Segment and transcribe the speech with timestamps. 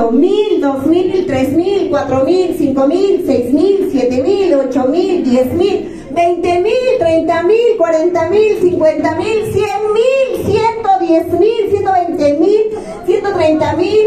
[0.00, 5.22] Mil, dos mil, tres mil, cuatro mil, cinco mil, seis mil, siete mil, ocho mil,
[5.22, 11.70] diez mil, veinte mil, treinta mil, cuarenta mil, cincuenta mil, cien mil, ciento diez mil,
[11.70, 12.62] ciento veinte mil,
[13.06, 14.00] ciento treinta mil.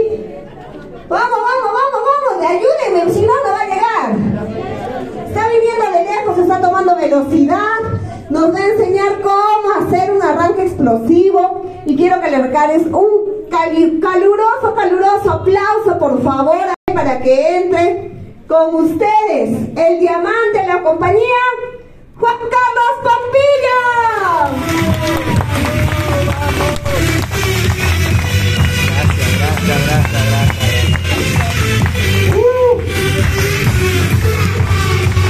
[1.07, 4.07] Vamos, vamos, vamos, vamos, ayúdenme, si no, no va a llegar.
[5.27, 7.79] Está viniendo de lejos, está tomando velocidad,
[8.29, 13.32] nos va a enseñar cómo hacer un arranque explosivo y quiero que le regales un
[14.01, 18.11] caluroso, caluroso aplauso, por favor, para que entre
[18.47, 21.43] con ustedes el diamante de la compañía,
[22.19, 23.79] Juan Carlos Pampilla.
[28.87, 30.73] Gracias, gracias, gracias, gracias.
[32.35, 32.81] Uh.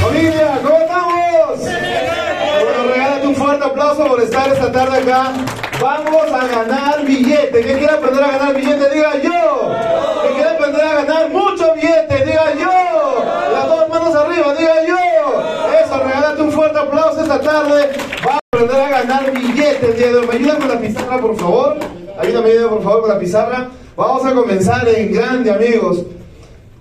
[0.01, 1.59] Familia, ¿cómo estamos?
[1.59, 5.52] Bueno, regálate un fuerte aplauso por estar esta tarde acá.
[5.83, 7.61] Vamos a ganar billete.
[7.61, 8.89] ¿Quién quiere aprender a ganar billete?
[8.89, 9.75] Diga yo.
[10.21, 12.25] ¿Quién quiere aprender a ganar mucho billete?
[12.25, 13.25] Diga yo.
[13.51, 15.75] Las dos manos arriba, diga yo.
[15.83, 17.89] Eso, regálate un fuerte aplauso esta tarde.
[18.23, 20.27] Vamos a aprender a ganar billete el día de hoy.
[20.27, 21.77] ¿Me ayudan con la pizarra, por favor?
[22.17, 23.67] Ayúdame, por favor, con la pizarra.
[23.97, 26.03] Vamos a comenzar en grande, amigos.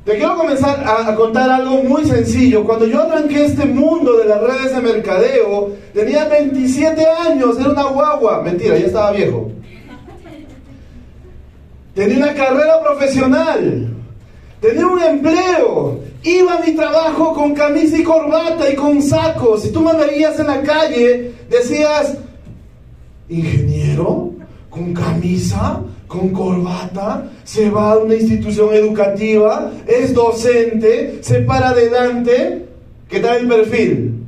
[0.05, 2.65] Te quiero comenzar a, contar algo muy sencillo.
[2.65, 7.85] Cuando yo arranqué este mundo de las redes de mercadeo, tenía 27 años, era una
[7.85, 8.43] guagua.
[8.43, 9.53] Mentira, ya estaba viejo.
[11.95, 13.95] Tenía una carrera profesional,
[14.61, 19.63] tenía un empleo, iba a mi trabajo con camisa y corbata y con sacos.
[19.63, 22.17] Si tú me veías en la calle, decías,
[23.29, 24.31] ingeniero,
[24.71, 32.67] con camisa, con corbata, se va a una institución educativa, es docente, se para adelante.
[33.09, 34.27] ¿Qué tal el perfil?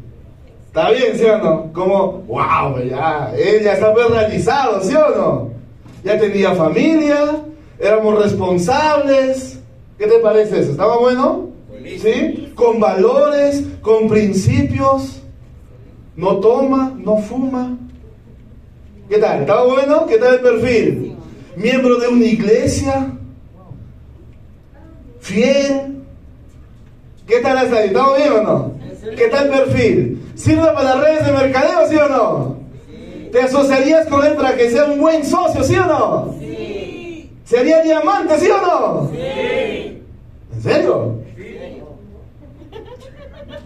[0.66, 1.72] ¿Está bien, sí o no?
[1.74, 5.50] Como, wow, ya, él ya está bien realizado, ¿sí o no?
[6.02, 7.42] Ya tenía familia,
[7.78, 9.60] éramos responsables.
[9.98, 10.70] ¿Qué te parece eso?
[10.70, 11.50] ¿Estaba bueno?
[11.84, 12.50] ¿Sí?
[12.55, 15.22] Con valores, con principios.
[16.16, 17.77] No toma, no fuma.
[19.06, 19.40] ¿Qué tal?
[19.40, 20.06] ¿Estaba bueno?
[20.06, 21.14] ¿Qué tal el perfil?
[21.57, 23.13] Miembro de una iglesia,
[25.20, 26.03] fiel.
[27.27, 27.87] ¿Qué tal hasta ahí?
[27.89, 28.75] ¿Estamos bien o no?
[29.17, 30.23] ¿Qué tal perfil?
[30.35, 32.57] ¿Sirve para las redes de mercadeo, sí o no?
[33.33, 36.37] ¿Te asociarías con él para que sea un buen socio, sí o no?
[36.39, 37.31] Sí.
[37.45, 39.11] ¿Sería diamante, sí o no?
[39.11, 40.03] Sí.
[40.55, 41.19] ¿En serio?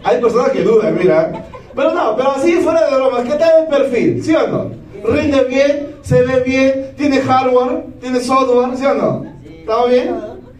[0.03, 1.45] Hay personas que dudan, mira.
[1.75, 4.23] Pero no, pero así fuera de bromas, ¿qué tal el perfil?
[4.23, 4.78] ¿Sí o no?
[5.03, 9.25] Rinde bien, se ve bien, tiene hardware, tiene software, ¿sí o no?
[9.43, 10.15] ¿Está bien?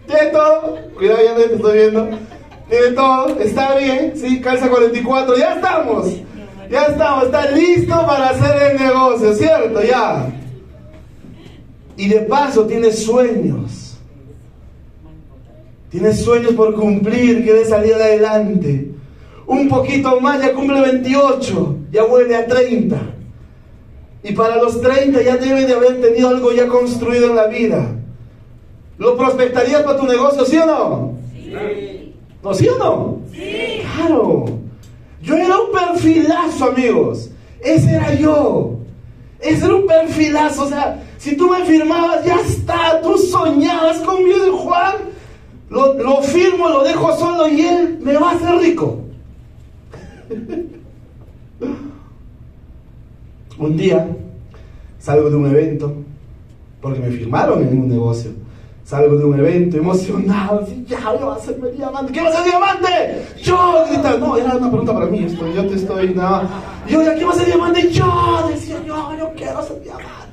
[0.08, 0.78] Tiene todo.
[0.96, 2.10] Cuidado, ya no te estoy viendo.
[2.70, 6.08] Tiene todo, está bien, sí, calza 44, ya estamos.
[6.70, 9.82] Ya estamos, está listo para hacer el negocio, ¿cierto?
[9.82, 10.32] Ya.
[11.98, 13.98] Y de paso tiene sueños.
[15.90, 18.92] Tiene sueños por cumplir, quiere salir adelante.
[19.48, 22.98] Un poquito más, ya cumple 28, ya vuelve a 30.
[24.24, 27.88] Y para los 30 ya debe de haber tenido algo ya construido en la vida.
[28.97, 31.13] ¿Lo prospectarías para tu negocio, sí o no?
[31.34, 32.13] Sí.
[32.44, 33.22] ¿No, sí o no?
[33.31, 33.81] Sí.
[33.96, 34.46] Claro.
[35.22, 37.30] Yo era un perfilazo, amigos.
[37.62, 38.75] Ese era yo.
[39.40, 40.63] Ese era un perfilazo.
[40.63, 43.00] O sea, si tú me firmabas, ya está.
[43.01, 44.96] Tú soñabas conmigo de Juan.
[45.69, 49.00] Lo, lo firmo, lo dejo solo y él me va a hacer rico.
[53.59, 54.08] Un día
[55.00, 55.94] salgo de un evento,
[56.81, 58.31] porque me firmaron en un negocio.
[58.86, 62.12] Salgo de un evento emocionado, así, ya, yo voy a ser diamante.
[62.12, 63.25] ¿Qué va a ser diamante?
[63.44, 66.50] Yo, grita, no, era una pregunta para mí, esto, yo te estoy, nada.
[66.88, 67.92] Yo, ¿qué va a ser diamante?
[67.92, 70.30] Yo, decía yo, yo quiero ser diamante.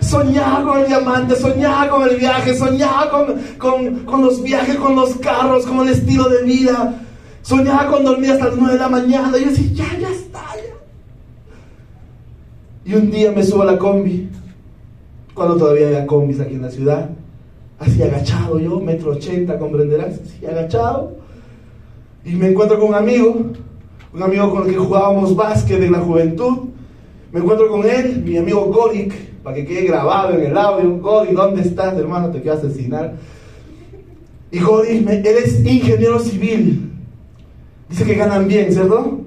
[0.00, 4.94] Soñaba con el diamante, soñaba con el viaje, soñaba con, con, con los viajes, con
[4.94, 6.94] los carros, con el estilo de vida.
[7.42, 9.38] Soñaba con dormir hasta las 9 de la mañana.
[9.38, 10.71] Y yo decía, ya, ya está, ya.
[12.84, 14.28] Y un día me subo a la combi,
[15.34, 17.10] cuando todavía había combis aquí en la ciudad,
[17.78, 21.12] así agachado yo, metro ochenta, comprenderás, así agachado,
[22.24, 23.50] y me encuentro con un amigo,
[24.12, 26.58] un amigo con el que jugábamos básquet en la juventud,
[27.32, 31.32] me encuentro con él, mi amigo Gorik, para que quede grabado en el audio, Gorik,
[31.32, 32.30] ¿dónde estás, hermano?
[32.30, 33.14] Te quiero asesinar.
[34.50, 36.90] Y Gorik, él es ingeniero civil,
[37.88, 39.21] dice que ganan bien, ¿cierto?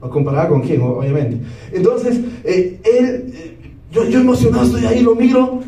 [0.00, 1.38] ¿O comparada con quién, obviamente.
[1.72, 3.56] Entonces, eh, él, eh,
[3.92, 5.60] yo, yo emocionado estoy ahí, lo miro.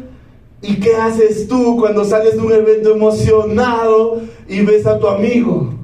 [0.62, 5.74] ¿Y qué haces tú cuando sales de un evento emocionado y ves a tu amigo?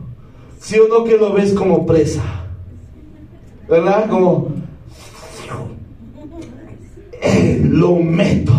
[0.61, 2.23] ¿Sí o no que lo ves como presa?
[3.69, 4.09] ¿Verdad?
[4.09, 4.49] Como,
[7.21, 8.53] eh, lo meto.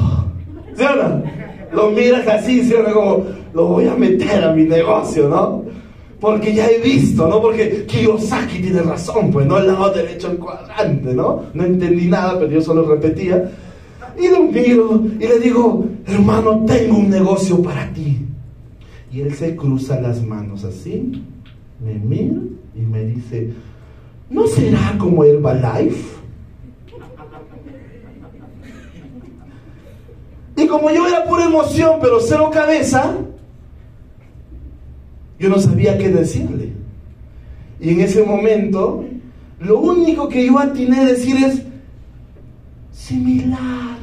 [0.76, 1.24] ¿Sí o no?
[1.72, 2.94] Lo miras así, ¿sí o no?
[2.94, 5.64] Como, lo voy a meter a mi negocio, ¿no?
[6.20, 7.42] Porque ya he visto, ¿no?
[7.42, 9.58] Porque Kiyosaki tiene razón, pues, ¿no?
[9.58, 11.44] El lado derecho del cuadrante, ¿no?
[11.54, 13.52] No entendí nada, pero yo solo repetía.
[14.20, 18.18] Y lo miro y le digo, hermano, tengo un negocio para ti.
[19.12, 21.24] Y él se cruza las manos así,
[21.84, 22.36] me mira
[22.76, 23.52] y me dice,
[24.30, 26.20] ¿no será como Herbalife?
[30.58, 33.16] Y como yo era pura emoción, pero cero cabeza,
[35.40, 36.74] yo no sabía qué decirle.
[37.80, 39.06] Y en ese momento,
[39.60, 41.64] lo único que yo atiné a decir es,
[42.92, 43.98] similar.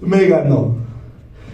[0.00, 0.76] Me ganó.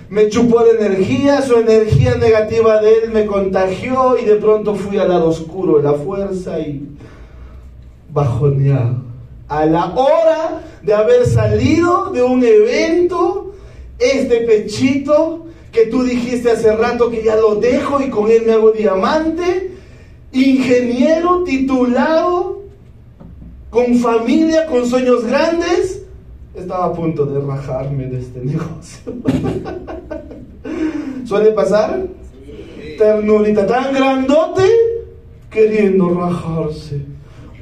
[0.08, 4.96] Me chupó de energía, su energía negativa de él me contagió y de pronto fui
[4.98, 6.88] al lado oscuro de la fuerza y
[8.12, 9.13] bajoneado.
[9.48, 13.54] A la hora de haber salido de un evento,
[13.98, 18.52] este pechito que tú dijiste hace rato que ya lo dejo y con él me
[18.52, 19.72] hago diamante,
[20.32, 22.62] ingeniero titulado,
[23.70, 26.02] con familia, con sueños grandes,
[26.54, 29.12] estaba a punto de rajarme de este negocio.
[31.24, 32.06] ¿Suele pasar?
[32.96, 34.64] Ternurita tan grandote
[35.50, 37.13] queriendo rajarse.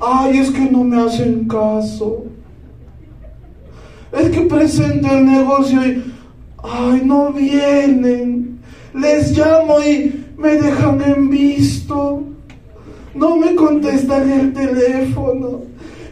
[0.05, 2.25] Ay, es que no me hacen caso.
[4.11, 6.03] Es que presento el negocio y,
[6.61, 8.59] ay, no vienen.
[8.95, 12.25] Les llamo y me dejan en visto.
[13.15, 15.61] No me contestan el teléfono.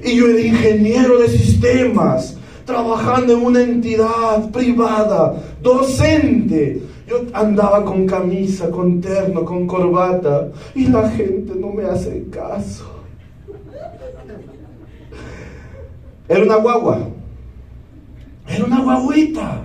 [0.05, 6.81] Y yo era ingeniero de sistemas, trabajando en una entidad privada, docente.
[7.09, 13.00] Yo andaba con camisa, con terno, con corbata, y la gente no me hace caso.
[16.31, 17.09] Era una guagua.
[18.49, 19.63] Era una guaguita.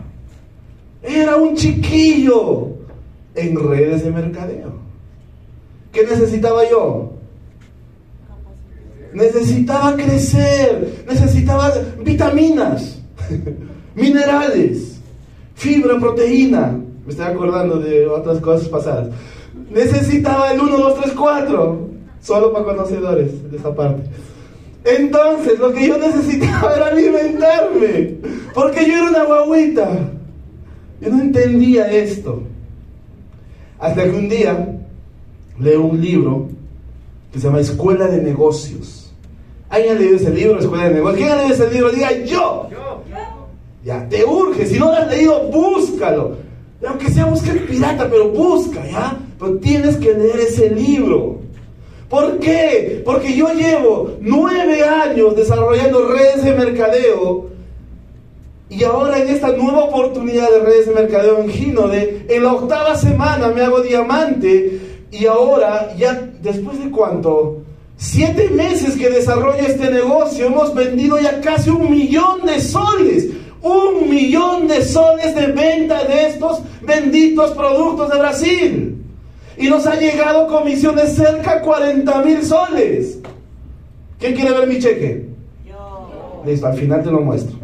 [1.03, 2.69] Era un chiquillo
[3.35, 4.73] en redes de mercadeo.
[5.91, 7.11] ¿Qué necesitaba yo?
[9.13, 11.71] Necesitaba crecer, necesitaba
[12.03, 12.99] vitaminas,
[13.95, 14.99] minerales,
[15.53, 16.79] fibra, proteína.
[17.05, 19.09] Me estoy acordando de otras cosas pasadas.
[19.69, 21.89] Necesitaba el 1, 2, 3, 4.
[22.21, 24.01] Solo para conocedores de esa parte.
[24.85, 28.15] Entonces, lo que yo necesitaba era alimentarme.
[28.53, 30.11] Porque yo era una guaguita.
[31.01, 32.43] Yo no entendía esto.
[33.79, 34.79] Hasta que un día
[35.59, 36.47] leo un libro
[37.33, 39.13] que se llama Escuela de Negocios.
[39.69, 41.17] ¿Alguien ha leído ese libro, Escuela de Negocios?
[41.17, 41.91] ¿Quién ha leído ese libro?
[41.91, 42.69] Diga yo.
[43.83, 44.65] Ya, te urge.
[44.65, 46.37] Si no lo has leído, búscalo.
[46.87, 49.17] Aunque sea busca el pirata, pero busca, ¿ya?
[49.39, 51.34] Pero tienes que leer ese libro.
[52.09, 53.01] ¿Por qué?
[53.03, 57.49] Porque yo llevo nueve años desarrollando redes de mercadeo
[58.69, 62.95] y ahora en esta nueva oportunidad de redes de mercadeo en Ginode, en la octava
[62.95, 64.79] semana me hago diamante
[65.11, 67.61] y ahora ya después de cuánto,
[67.97, 73.29] siete meses que desarrollo este negocio, hemos vendido ya casi un millón de soles.
[73.61, 79.04] Un millón de soles de venta de estos benditos productos de Brasil.
[79.57, 83.19] Y nos ha llegado comisiones cerca de 40 mil soles.
[84.19, 85.29] ¿Quién quiere ver mi cheque?
[85.65, 86.43] Yo.
[86.45, 87.57] Listo, al final te lo muestro.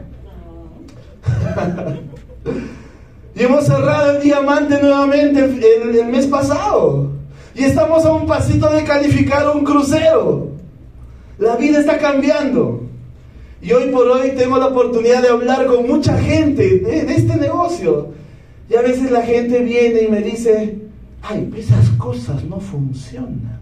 [3.35, 7.09] y hemos cerrado el diamante nuevamente el, el, mes pasado.
[7.55, 10.47] Y estamos a un pasito de calificar un crucero.
[11.37, 12.83] La vida está cambiando.
[13.61, 17.35] Y hoy por hoy tengo la oportunidad de hablar con mucha gente de, de este
[17.35, 18.09] negocio.
[18.69, 20.90] Y a veces la gente viene y me dice,
[21.23, 23.59] ay, esas cosas no funcionan.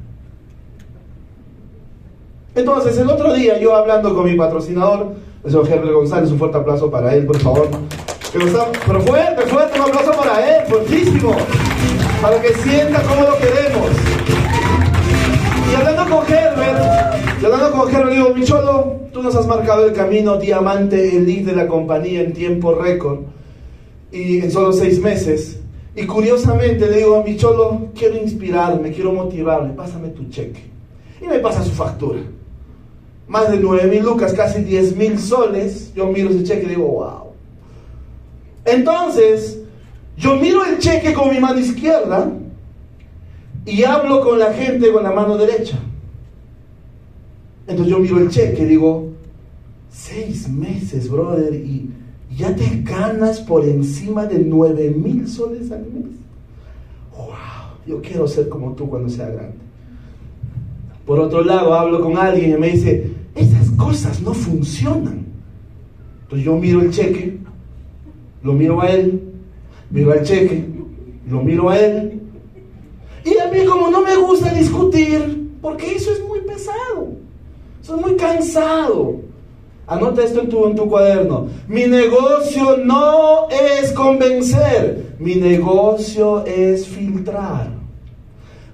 [2.56, 5.14] Entonces, el otro día yo hablando con mi patrocinador,
[5.44, 7.70] el señor Herbert González, un fuerte aplauso para él, por favor.
[8.34, 11.36] Pero, fuerte, fuerte, un aplauso para él, fuertísimo,
[12.22, 13.90] para que sienta cómo lo queremos.
[15.72, 19.94] Y hablando con Herbert, y hablando con Herbert, digo, Micholo, tú nos has marcado el
[19.94, 23.20] camino diamante, el lead de la compañía en tiempo récord,
[24.12, 25.60] y en solo seis meses.
[25.96, 30.64] Y curiosamente le digo a mi cholo, quiero inspirarme, quiero motivarme, pásame tu cheque.
[31.22, 32.22] Y me pasa su factura.
[33.28, 35.94] Más de 9 mil lucas, casi 10 mil soles.
[35.94, 37.34] Yo miro ese cheque y digo, wow.
[38.66, 39.60] Entonces,
[40.18, 42.32] yo miro el cheque con mi mano izquierda
[43.66, 45.78] y hablo con la gente con la mano derecha.
[47.68, 49.10] Entonces yo miro el cheque y digo,
[49.90, 51.90] seis meses, brother, y
[52.40, 56.16] ya te ganas por encima de 9 mil soles al mes.
[57.12, 57.28] ¡Wow!
[57.86, 59.58] Yo quiero ser como tú cuando sea grande.
[61.06, 65.26] Por otro lado, hablo con alguien y me dice, esas cosas no funcionan.
[66.22, 67.38] Entonces yo miro el cheque,
[68.42, 69.22] lo miro a él,
[69.90, 70.64] miro al cheque,
[71.30, 72.22] lo miro a él.
[73.26, 77.16] Y a mí como no me gusta discutir, porque eso es muy pesado,
[77.82, 79.29] es muy cansado.
[79.90, 81.48] Anota esto en tu, en tu cuaderno.
[81.68, 87.72] Mi negocio no es convencer, mi negocio es filtrar.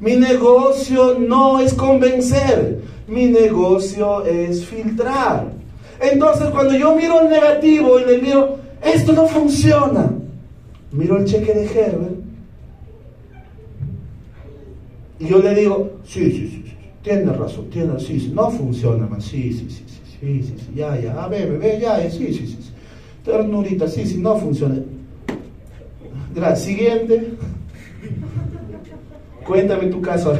[0.01, 5.53] Mi negocio no es convencer, mi negocio es filtrar.
[6.01, 10.11] Entonces cuando yo miro el negativo y le miro, esto no funciona,
[10.91, 12.15] miro el cheque de Herbert
[15.17, 19.07] y yo le digo, sí, sí, sí, sí, tiene razón, tiene, sí, sí, no funciona
[19.07, 22.33] más, sí, sí, sí, sí, sí, sí, sí, ya, ya, a ver, bebé, ya, sí,
[22.33, 22.71] sí, sí, sí,
[23.23, 24.75] ternurita, sí, sí, no funciona.
[26.33, 27.33] Gracias, siguiente.
[29.45, 30.37] Cuéntame tu caso.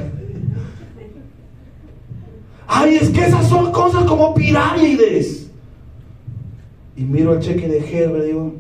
[2.68, 5.50] Ay, es que esas son cosas como pirámides.
[6.98, 8.54] Y miro el cheque de Herbert, digo,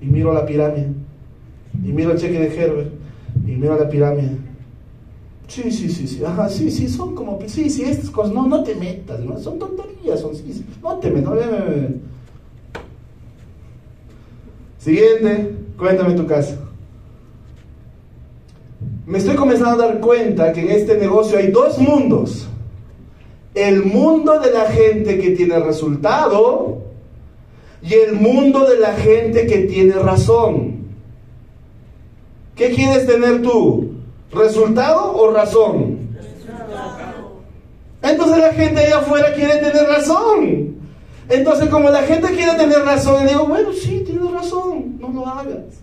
[0.00, 0.88] y miro la pirámide.
[1.84, 2.92] Y miro el cheque de Herbert,
[3.46, 4.49] y miro la pirámide.
[5.50, 8.62] Sí, sí, sí, sí, ajá, sí, sí, son como, sí, sí, estas cosas, no, no
[8.62, 9.36] te metas, ¿no?
[9.36, 11.40] son tonterías, son, sí, sí, no te metas, no,
[14.78, 16.54] Siguiente, cuéntame tu caso.
[19.06, 22.46] Me estoy comenzando a dar cuenta que en este negocio hay dos mundos.
[23.52, 26.78] El mundo de la gente que tiene resultado
[27.82, 30.84] y el mundo de la gente que tiene razón.
[32.54, 33.89] ¿Qué quieres tener tú?
[34.32, 36.08] ¿Resultado o razón?
[38.02, 40.76] Entonces la gente allá afuera quiere tener razón.
[41.28, 45.26] Entonces como la gente quiere tener razón, le digo, bueno, sí, tienes razón, no lo
[45.26, 45.80] hagas.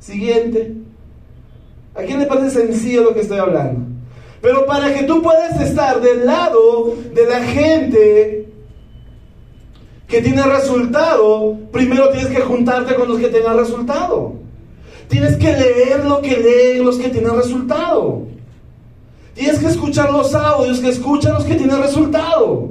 [0.00, 0.74] Siguiente.
[1.94, 3.86] ¿A quién le parece sencillo lo que estoy hablando?
[4.40, 8.48] Pero para que tú puedas estar del lado de la gente
[10.08, 14.39] que tiene resultado, primero tienes que juntarte con los que tengan resultado.
[15.10, 18.22] Tienes que leer lo que leen los que tienen resultado.
[19.34, 22.70] Tienes que escuchar los audios que escuchan los que tienen resultado.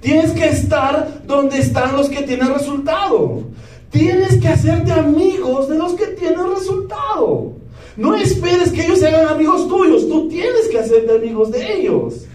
[0.00, 3.42] Tienes que estar donde están los que tienen resultado.
[3.90, 7.54] Tienes que hacerte amigos de los que tienen resultado.
[7.96, 12.26] No esperes que ellos sean amigos tuyos, tú tienes que hacerte amigos de ellos.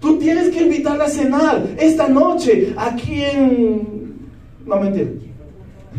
[0.00, 4.28] Tú tienes que invitarla a cenar esta noche aquí en...
[4.64, 5.10] No, mentira.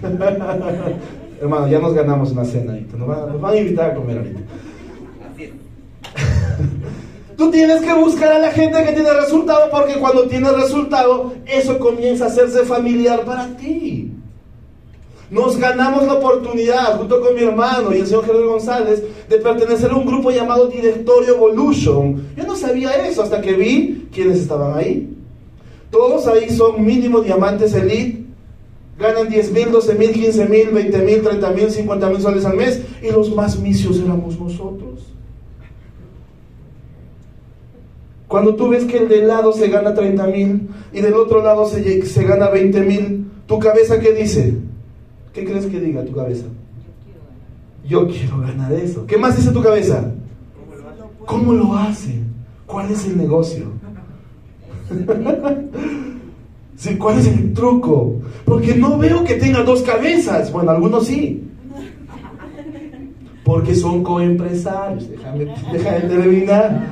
[1.41, 2.97] Hermano, ya nos ganamos una cena ahorita.
[2.97, 4.39] Nos van, a invitar a comer ahorita.
[7.37, 11.79] Tú tienes que buscar a la gente que tiene resultado porque cuando tiene resultado, eso
[11.79, 14.11] comienza a hacerse familiar para ti.
[15.31, 19.91] Nos ganamos la oportunidad, junto con mi hermano y el señor Gerardo González, de pertenecer
[19.91, 22.29] a un grupo llamado Directorio Evolution.
[22.35, 25.07] Yo no sabía eso hasta que vi quiénes estaban ahí.
[25.91, 28.18] Todos ahí son mínimo diamantes elite,
[28.99, 32.57] ganan 10 mil, 12 mil, 15 mil, 20 mil, 30 mil, 50 mil soles al
[32.57, 35.07] mes y los más misios éramos nosotros.
[38.27, 41.67] Cuando tú ves que el de lado se gana 30 mil y del otro lado
[41.67, 44.55] se, se gana 20 mil, ¿tu cabeza qué dice?
[45.33, 46.45] ¿Qué crees que diga tu cabeza?
[47.87, 49.07] Yo quiero ganar eso.
[49.07, 50.11] ¿Qué más dice tu cabeza?
[51.25, 52.19] ¿Cómo lo hace?
[52.67, 53.65] ¿Cuál es el negocio?
[56.97, 58.15] ¿Cuál es el truco?
[58.45, 60.51] Porque no veo que tenga dos cabezas.
[60.51, 61.43] Bueno, algunos sí.
[63.43, 65.09] Porque son coempresarios.
[65.09, 66.87] Déjame, déjame terminar.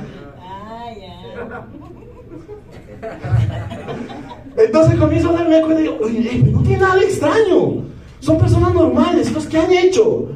[4.56, 7.84] Entonces comienzo a darme cuenta y digo, oye, no tiene nada extraño.
[8.20, 10.28] Son personas normales, los que han hecho.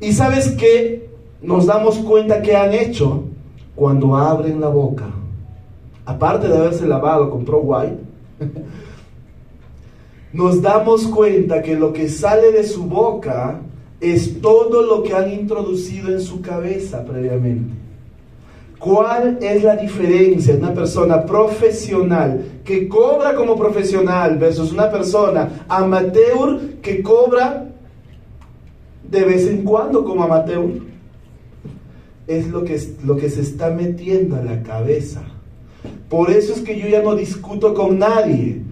[0.00, 1.08] Y sabes que
[1.42, 3.24] nos damos cuenta que han hecho
[3.74, 5.04] cuando abren la boca.
[6.06, 8.05] Aparte de haberse lavado con Pro White,
[10.32, 13.60] nos damos cuenta que lo que sale de su boca
[14.00, 17.74] es todo lo que han introducido en su cabeza previamente.
[18.78, 25.64] ¿Cuál es la diferencia de una persona profesional que cobra como profesional versus una persona
[25.68, 27.68] amateur que cobra
[29.10, 30.68] de vez en cuando como amateur?
[32.26, 35.22] Es lo que, lo que se está metiendo a la cabeza.
[36.08, 38.62] Por eso es que yo ya no discuto con nadie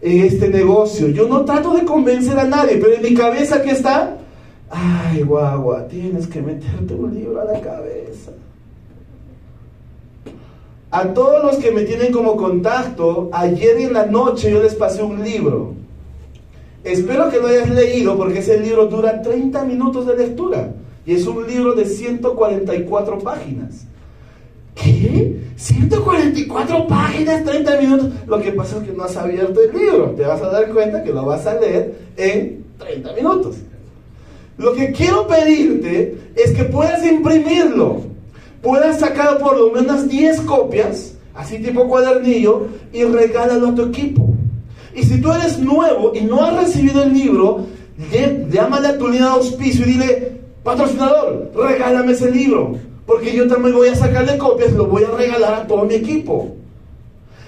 [0.00, 1.08] en este negocio.
[1.08, 4.18] Yo no trato de convencer a nadie, pero en mi cabeza ¿qué está,
[4.70, 8.32] ay guagua, tienes que meterte un libro a la cabeza.
[10.90, 15.02] A todos los que me tienen como contacto, ayer en la noche yo les pasé
[15.02, 15.74] un libro.
[16.84, 20.72] Espero que lo hayas leído porque ese libro dura 30 minutos de lectura
[21.04, 23.86] y es un libro de 144 páginas.
[24.74, 25.36] ¿Qué?
[25.56, 28.08] 144 páginas, 30 minutos.
[28.26, 30.10] Lo que pasa es que no has abierto el libro.
[30.16, 33.56] Te vas a dar cuenta que lo vas a leer en 30 minutos.
[34.58, 38.02] Lo que quiero pedirte es que puedas imprimirlo.
[38.62, 44.34] Puedas sacar por lo menos 10 copias, así tipo cuadernillo, y regálalo a tu equipo.
[44.94, 47.66] Y si tú eres nuevo y no has recibido el libro,
[48.50, 52.76] llámale a tu línea de auspicio y dile, patrocinador, regálame ese libro.
[53.06, 56.54] Porque yo también voy a sacarle copias lo voy a regalar a todo mi equipo.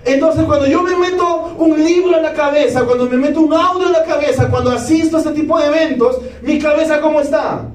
[0.05, 3.87] Entonces, cuando yo me meto un libro en la cabeza, cuando me meto un audio
[3.87, 7.67] en la cabeza, cuando asisto a este tipo de eventos, mi cabeza, ¿cómo está?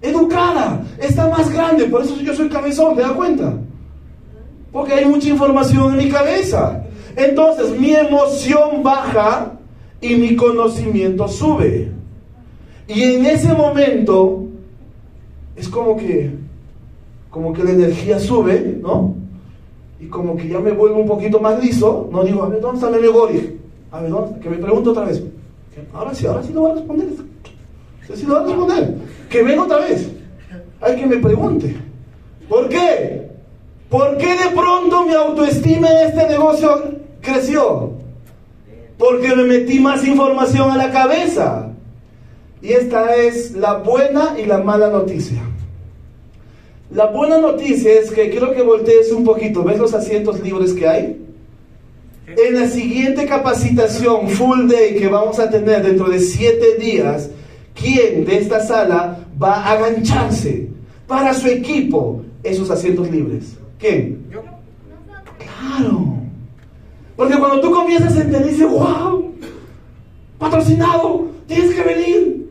[0.00, 1.84] Educada, está más grande.
[1.84, 3.52] Por eso yo soy cabezón, ¿te das cuenta?
[4.72, 6.82] Porque hay mucha información en mi cabeza.
[7.14, 9.52] Entonces, mi emoción baja
[10.00, 11.92] y mi conocimiento sube.
[12.88, 14.44] Y en ese momento,
[15.56, 16.43] es como que
[17.34, 19.16] como que la energía sube, ¿no?
[19.98, 22.78] Y como que ya me vuelvo un poquito más liso, no digo, a ver, ¿dónde
[22.78, 23.42] está mi memoria?
[23.90, 25.20] A ver, ¿dónde Que me pregunto otra vez.
[25.92, 27.08] Ahora sí, ahora sí lo voy a responder.
[28.14, 28.94] Sí lo voy a responder.
[29.28, 30.08] Que venga otra vez.
[30.80, 31.76] Hay que me pregunte.
[32.48, 33.28] ¿Por qué?
[33.90, 36.84] ¿Por qué de pronto mi autoestima en este negocio
[37.20, 37.94] creció?
[38.96, 41.72] Porque me metí más información a la cabeza.
[42.62, 45.42] Y esta es la buena y la mala noticia.
[46.90, 49.64] La buena noticia es que quiero que voltees un poquito.
[49.64, 51.20] ¿Ves los asientos libres que hay?
[52.26, 57.30] En la siguiente capacitación full day que vamos a tener dentro de siete días,
[57.74, 60.68] ¿quién de esta sala va a agancharse
[61.06, 63.56] para su equipo esos asientos libres?
[63.78, 64.26] ¿Quién?
[64.30, 64.42] Yo.
[65.38, 66.16] Claro.
[67.16, 69.32] Porque cuando tú comienzas a entender, dices, wow,
[70.38, 72.50] patrocinado, tienes que venir.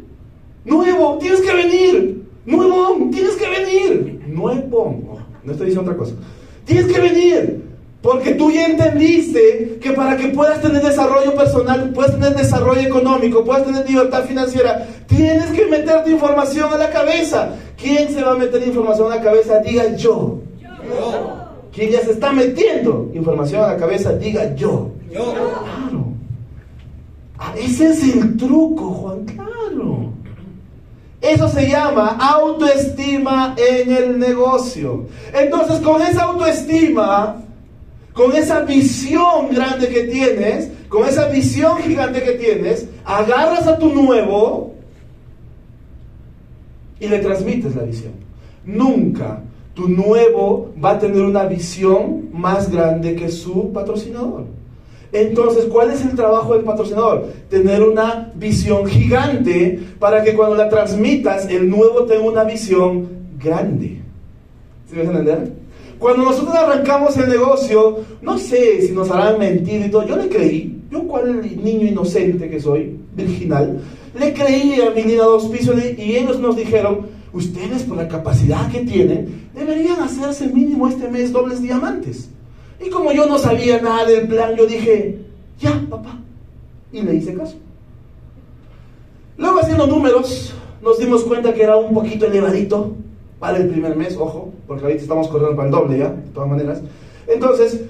[0.66, 2.24] Nuevo, tienes que venir.
[2.46, 5.20] Nuevo, tienes que venir nuevo.
[5.44, 6.14] No estoy diciendo otra cosa.
[6.66, 7.74] Tienes que venir.
[8.04, 13.46] Porque tú ya entendiste que para que puedas tener desarrollo personal, puedas tener desarrollo económico,
[13.46, 17.56] puedas tener libertad financiera, tienes que meterte información a la cabeza.
[17.82, 19.60] ¿Quién se va a meter información a la cabeza?
[19.60, 20.42] Diga yo.
[20.62, 21.44] yo.
[21.74, 24.12] ¿Quién ya se está metiendo información a la cabeza?
[24.18, 24.92] Diga yo.
[25.10, 25.34] Yo.
[25.34, 26.06] Claro.
[27.40, 29.26] Ah, ese es el truco, Juan.
[29.26, 30.03] Claro.
[31.24, 35.08] Eso se llama autoestima en el negocio.
[35.34, 37.42] Entonces, con esa autoestima,
[38.12, 43.94] con esa visión grande que tienes, con esa visión gigante que tienes, agarras a tu
[43.94, 44.74] nuevo
[47.00, 48.12] y le transmites la visión.
[48.66, 49.42] Nunca
[49.74, 54.44] tu nuevo va a tener una visión más grande que su patrocinador.
[55.14, 57.28] Entonces, ¿cuál es el trabajo del patrocinador?
[57.48, 63.08] Tener una visión gigante para que cuando la transmitas, el nuevo tenga una visión
[63.40, 64.02] grande.
[64.90, 65.54] ¿Sí me entender?
[66.00, 70.28] Cuando nosotros arrancamos el negocio, no sé si nos harán mentir y todo, yo le
[70.28, 73.80] creí, yo cual niño inocente que soy, virginal,
[74.20, 78.70] le creí a mi línea dos pisos y ellos nos dijeron, ustedes por la capacidad
[78.72, 82.30] que tienen, deberían hacerse mínimo este mes dobles diamantes.
[82.86, 85.20] Y como yo no sabía nada del plan, yo dije,
[85.60, 86.20] ya, papá.
[86.92, 87.56] Y le hice caso.
[89.38, 92.94] Luego haciendo números, nos dimos cuenta que era un poquito elevadito
[93.40, 96.50] para el primer mes, ojo, porque ahorita estamos corriendo para el doble ya, de todas
[96.50, 96.82] maneras.
[97.28, 97.82] Entonces,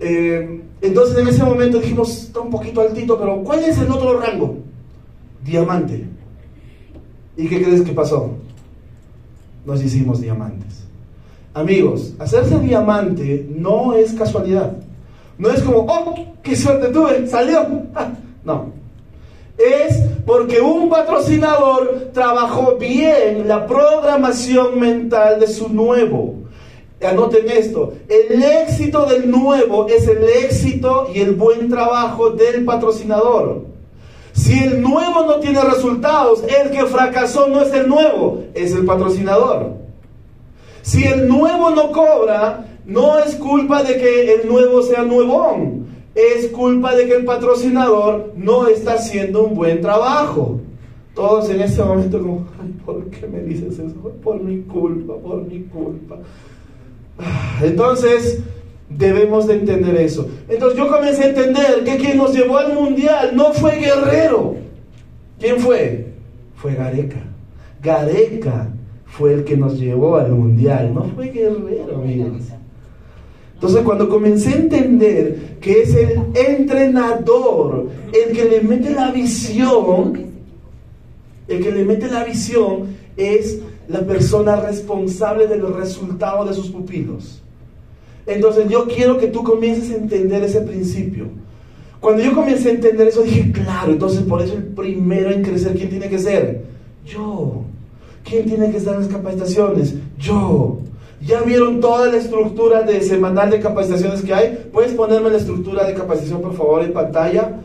[0.00, 4.20] eh, entonces en ese momento dijimos, está un poquito altito, pero ¿cuál es el otro
[4.20, 4.56] rango?
[5.44, 6.06] Diamante.
[7.36, 8.30] ¿Y qué crees que pasó?
[9.64, 10.83] Nos hicimos diamantes.
[11.54, 14.72] Amigos, hacerse diamante no es casualidad.
[15.38, 17.64] No es como, oh, qué suerte tuve, salió.
[18.44, 18.72] no.
[19.56, 26.34] Es porque un patrocinador trabajó bien la programación mental de su nuevo.
[27.00, 33.62] Anoten esto, el éxito del nuevo es el éxito y el buen trabajo del patrocinador.
[34.32, 38.84] Si el nuevo no tiene resultados, el que fracasó no es el nuevo, es el
[38.84, 39.83] patrocinador.
[40.84, 45.86] Si el nuevo no cobra, no es culpa de que el nuevo sea nuevón.
[46.14, 50.60] Es culpa de que el patrocinador no está haciendo un buen trabajo.
[51.14, 52.46] Todos en ese momento como,
[52.84, 53.94] ¿por qué me dices eso?
[54.22, 56.18] Por mi culpa, por mi culpa.
[57.18, 58.40] Ah, entonces,
[58.90, 60.28] debemos de entender eso.
[60.50, 64.56] Entonces yo comencé a entender que quien nos llevó al mundial no fue Guerrero.
[65.40, 66.08] ¿Quién fue?
[66.56, 67.22] Fue Gareca.
[67.82, 68.68] Gareca
[69.16, 72.42] fue el que nos llevó al mundial, no fue Guerrero, amigos.
[73.54, 80.24] Entonces cuando comencé a entender que es el entrenador el que le mete la visión,
[81.46, 87.40] el que le mete la visión es la persona responsable del resultado de sus pupilos.
[88.26, 91.26] Entonces yo quiero que tú comiences a entender ese principio.
[92.00, 95.76] Cuando yo comencé a entender eso, dije, claro, entonces por eso el primero en crecer,
[95.76, 96.64] ¿quién tiene que ser?
[97.06, 97.64] Yo.
[98.24, 99.94] ¿Quién tiene que estar en las capacitaciones?
[100.18, 100.78] Yo.
[101.24, 104.68] ¿Ya vieron toda la estructura de semanal de capacitaciones que hay?
[104.72, 107.60] ¿Puedes ponerme la estructura de capacitación, por favor, en pantalla?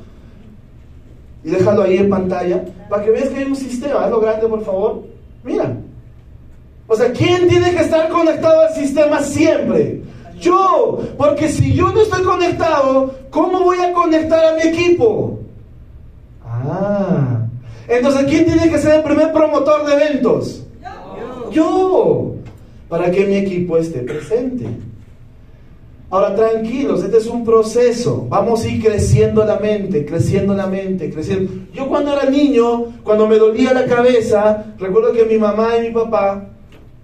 [1.44, 4.06] Y déjalo ahí en pantalla, para que veas que hay un sistema.
[4.06, 5.04] Hazlo grande, por favor.
[5.44, 5.76] Mira.
[6.88, 10.02] O sea, ¿quién tiene que estar conectado al sistema siempre?
[10.40, 15.38] Yo, porque si yo no estoy conectado, ¿cómo voy a conectar a mi equipo?
[16.46, 17.19] Ah,
[17.90, 20.64] entonces ¿quién tiene que ser el primer promotor de eventos?
[20.82, 21.52] Yo.
[21.52, 22.36] Yo,
[22.88, 24.66] para que mi equipo esté presente.
[26.12, 28.26] Ahora, tranquilos, este es un proceso.
[28.30, 31.52] Vamos a ir creciendo la mente, creciendo la mente, creciendo.
[31.72, 35.92] Yo cuando era niño, cuando me dolía la cabeza, recuerdo que mi mamá y mi
[35.92, 36.50] papá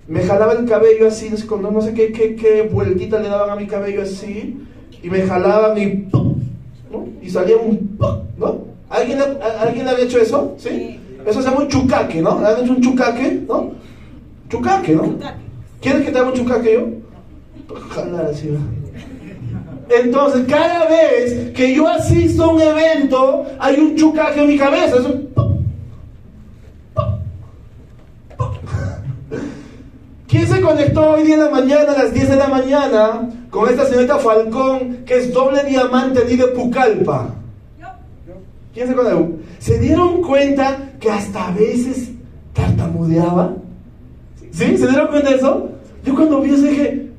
[0.07, 3.67] me jalaba el cabello así, no sé qué, qué, qué vueltita le daban a mi
[3.67, 4.57] cabello así,
[5.01, 7.07] y me jalaban y ¿no?
[7.21, 7.97] y salía un
[8.37, 8.74] ¿no?
[8.89, 9.19] ¿Alguien,
[9.59, 10.55] ¿Alguien había hecho eso?
[10.57, 10.99] ¿Sí?
[11.25, 12.39] Eso se llama un chucaque, ¿no?
[12.45, 13.43] ¿Han hecho un chucaque?
[13.47, 13.71] ¿No?
[14.49, 15.15] Chucaque, ¿no?
[15.81, 17.75] ¿Quieres que te haga un chucaque yo?
[17.89, 18.49] Jalar así,
[19.89, 24.97] Entonces, cada vez que yo asisto a un evento, hay un chucaque en mi cabeza.
[24.97, 25.25] Es un
[30.27, 33.69] ¿Quién se conectó hoy día en la mañana, a las 10 de la mañana, con
[33.69, 37.33] esta señorita Falcón, que es doble diamante de Pucallpa?
[38.75, 38.93] ¿Quién
[39.59, 42.11] se dieron cuenta que hasta a veces
[42.51, 43.55] tartamudeaba?
[44.51, 44.77] ¿Sí?
[44.77, 45.69] ¿Se dieron cuenta de eso?
[46.03, 47.09] Yo cuando vi eso dije,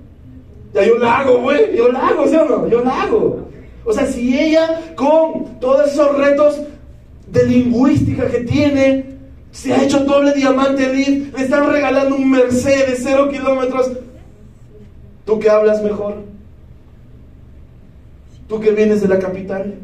[0.75, 2.69] ya yo la hago, güey, yo la hago, ¿sí o no?
[2.69, 3.49] Yo la hago.
[3.87, 6.61] O sea, si ella con todos esos retos
[7.33, 9.17] de lingüística que tiene,
[9.51, 11.35] se ha hecho doble diamante lead.
[11.35, 13.93] Le están regalando un Mercedes, cero kilómetros.
[15.25, 16.17] ¿Tú que hablas mejor?
[18.47, 19.75] ¿Tú que vienes de la capital?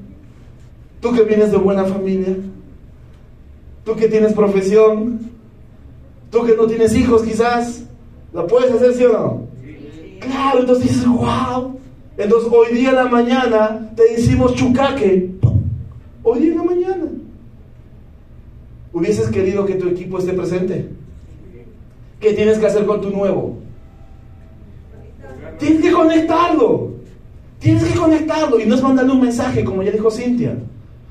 [1.03, 2.37] ¿Tú que vienes de buena familia?
[3.85, 5.33] ¿Tú que tienes profesión?
[6.31, 7.83] ¿Tú que no tienes hijos quizás?
[8.33, 9.49] ¿La puedes hacer, sí o no?
[10.21, 11.77] Claro, entonces dices, wow.
[12.17, 15.29] Entonces hoy día en la mañana te decimos chucaque.
[16.23, 17.05] Hoy día en la mañana.
[18.93, 20.89] ¿Hubieses querido que tu equipo esté presente?
[22.21, 23.59] ¿Qué tienes que hacer con tu nuevo?
[25.59, 26.93] Tienes que conectarlo.
[27.59, 28.61] Tienes que conectarlo.
[28.61, 30.57] Y no es mandarle un mensaje, como ya dijo Cintia.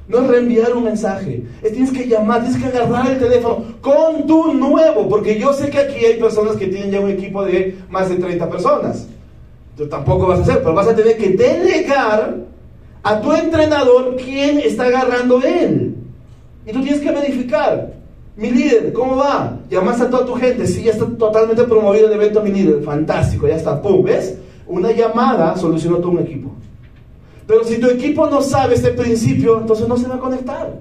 [0.08, 1.44] No es reenviar un mensaje.
[1.62, 5.08] Es tienes que llamar, tienes que agarrar el teléfono con tu nuevo.
[5.08, 8.16] Porque yo sé que aquí hay personas que tienen ya un equipo de más de
[8.16, 9.08] 30 personas.
[9.78, 12.36] Tú tampoco vas a hacer, pero vas a tener que delegar
[13.04, 15.96] a tu entrenador quién está agarrando él.
[16.66, 17.94] Y tú tienes que verificar.
[18.36, 19.58] Mi líder, ¿cómo va?
[19.70, 20.66] Llamaste a toda tu gente.
[20.66, 22.82] Sí, ya está totalmente promovido el evento, mi líder.
[22.84, 23.82] Fantástico, ya está.
[23.82, 24.04] ¡Pum!
[24.04, 24.38] ¿Ves?
[24.68, 26.52] Una llamada solucionó todo un equipo.
[27.52, 30.74] Pero si tu equipo no sabe este principio, entonces no se va a conectar.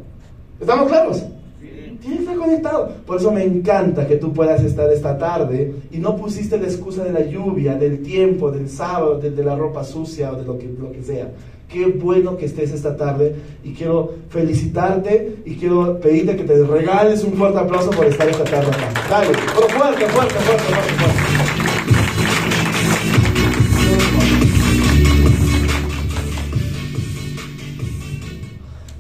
[0.61, 1.25] ¿Estamos claros?
[1.59, 2.93] Tienes que estar conectado.
[3.05, 7.03] Por eso me encanta que tú puedas estar esta tarde y no pusiste la excusa
[7.03, 10.57] de la lluvia, del tiempo, del sábado, de, de la ropa sucia o de lo
[10.59, 11.33] que, lo que sea.
[11.69, 17.25] Qué bueno que estés esta tarde y quiero felicitarte y quiero pedirte que te regales
[17.25, 18.93] un fuerte aplauso por estar esta tarde acá.
[19.11, 21.40] Dale, pero fuerte, fuerte, fuerte, fuerte, fuerte.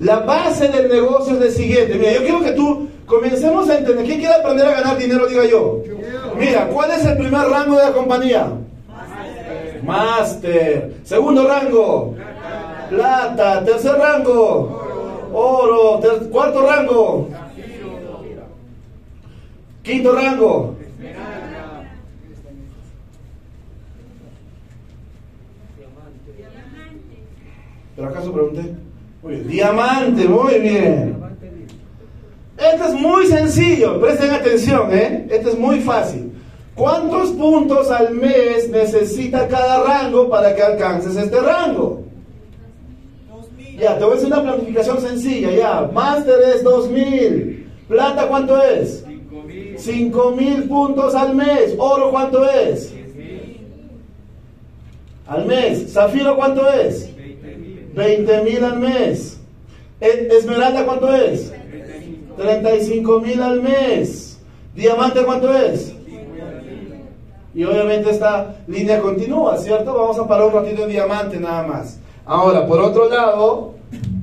[0.00, 1.94] La base del negocio es el siguiente.
[1.94, 4.04] Mira, yo quiero que tú comencemos a entender.
[4.04, 5.26] ¿Quién quiere aprender a ganar dinero?
[5.26, 5.82] Diga yo.
[6.38, 8.52] Mira, ¿cuál es el primer rango de la compañía?
[9.82, 10.94] Master.
[11.04, 12.14] Segundo rango
[12.90, 17.28] plata, tercer rango, oro, cuarto rango,
[19.82, 20.76] quinto rango.
[27.96, 28.74] ¿Pero acaso pregunté?
[29.22, 29.36] Muy.
[29.36, 31.20] Diamante, muy bien.
[32.56, 35.26] Esto es muy sencillo, presten atención, ¿eh?
[35.30, 36.32] Esto es muy fácil.
[36.74, 42.04] ¿Cuántos puntos al mes necesita cada rango para que alcances este rango?
[43.78, 45.90] Ya, te voy a hacer una planificación sencilla, ya.
[45.92, 47.66] Máster es 2000.
[47.88, 49.04] Plata, ¿cuánto es?
[49.76, 51.74] 5000 puntos al mes.
[51.78, 52.94] Oro, ¿cuánto es?
[55.26, 55.92] Al mes.
[55.92, 57.09] Zafiro, ¿cuánto es?
[57.94, 59.40] 20.000 al mes.
[60.00, 61.52] E, Esmeralda, ¿cuánto es?
[62.36, 64.38] 35 mil al mes.
[64.74, 65.94] Diamante, ¿cuánto es?
[67.52, 69.92] Y obviamente esta línea continúa, ¿cierto?
[69.92, 71.98] Vamos a parar un ratito en diamante nada más.
[72.24, 73.74] Ahora, por otro lado,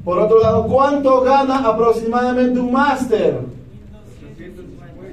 [0.04, 3.40] por otro lado, ¿cuánto gana aproximadamente un máster?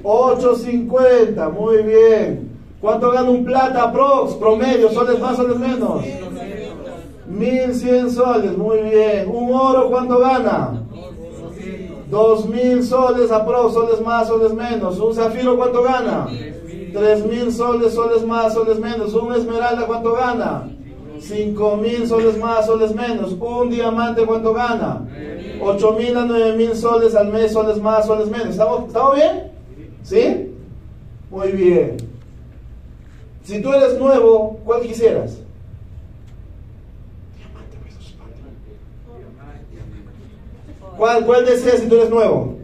[0.01, 2.51] 8.50, muy bien.
[2.79, 6.03] ¿Cuánto gana un plata prox, promedio, soles más, soles menos?
[7.35, 9.29] 1100 soles, muy bien.
[9.29, 10.81] ¿Un oro cuánto gana?
[12.09, 14.99] 2000 soles aprox, soles más, soles menos.
[14.99, 16.27] ¿Un zafiro cuánto gana?
[16.93, 19.13] 3000 soles, soles más, soles menos.
[19.13, 20.69] ¿Un esmeralda cuánto gana?
[21.19, 23.33] 5000 soles más, soles menos.
[23.33, 25.05] ¿Un diamante cuánto gana?
[25.61, 28.49] 8000 a 9000 soles al mes, soles más, soles menos.
[28.49, 29.51] ¿Estamos, ¿Estamos bien?
[30.03, 30.51] ¿Sí?
[31.29, 31.97] Muy bien.
[33.43, 35.44] Si tú eres nuevo, ¿cuál quisieras?
[40.97, 42.55] ¿Cuál, cuál deseas si tú eres nuevo?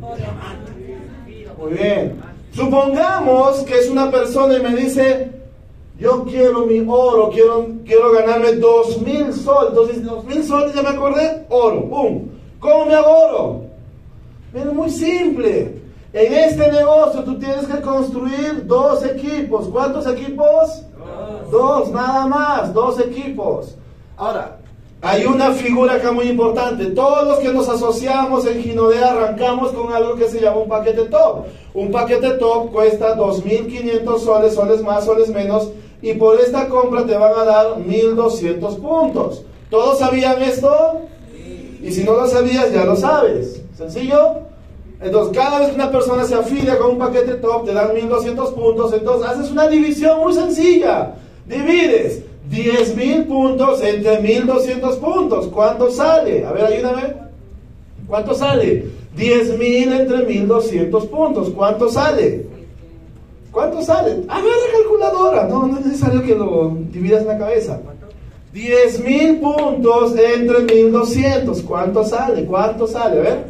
[1.57, 2.21] Muy bien.
[2.53, 5.31] Supongamos que es una persona y me dice,
[5.97, 9.69] yo quiero mi oro, quiero, quiero ganarme dos mil soles.
[9.69, 12.27] Entonces, dos mil soles, ya me acordé, oro, ¡pum!
[12.59, 13.61] ¿Cómo me hago oro?
[14.53, 15.81] Es muy simple.
[16.13, 19.69] En este negocio tú tienes que construir dos equipos.
[19.69, 20.83] ¿Cuántos equipos?
[21.49, 23.75] Dos, dos nada más, dos equipos.
[24.17, 24.57] Ahora,
[25.01, 26.85] hay una figura acá muy importante.
[26.87, 31.05] Todos los que nos asociamos en Ginodea arrancamos con algo que se llama un paquete
[31.05, 31.45] top.
[31.73, 35.71] Un paquete top cuesta 2.500 soles, soles más, soles menos.
[36.03, 39.43] Y por esta compra te van a dar 1.200 puntos.
[39.71, 41.01] ¿Todos sabían esto?
[41.81, 43.63] Y si no lo sabías, ya lo sabes.
[43.75, 44.33] ¿Sencillo?
[45.01, 48.53] Entonces, cada vez que una persona se afilia con un paquete top, te dan 1.200
[48.53, 48.93] puntos.
[48.93, 51.15] Entonces, haces una división muy sencilla.
[51.47, 55.47] Divides 10 mil puntos entre 1200 puntos.
[55.47, 56.45] ¿Cuánto sale?
[56.45, 57.13] A ver, ayúdame.
[58.07, 58.87] ¿Cuánto sale?
[59.15, 61.49] 10 mil entre 1200 puntos.
[61.51, 62.45] ¿Cuánto sale?
[63.53, 64.23] ¿Cuánto sale?
[64.27, 65.47] A ver la calculadora.
[65.47, 67.79] No, no es necesario que lo dividas en la cabeza.
[68.51, 71.61] 10 mil puntos entre 1200.
[71.61, 72.45] ¿Cuánto sale?
[72.45, 73.19] ¿Cuánto sale?
[73.19, 73.45] A ver.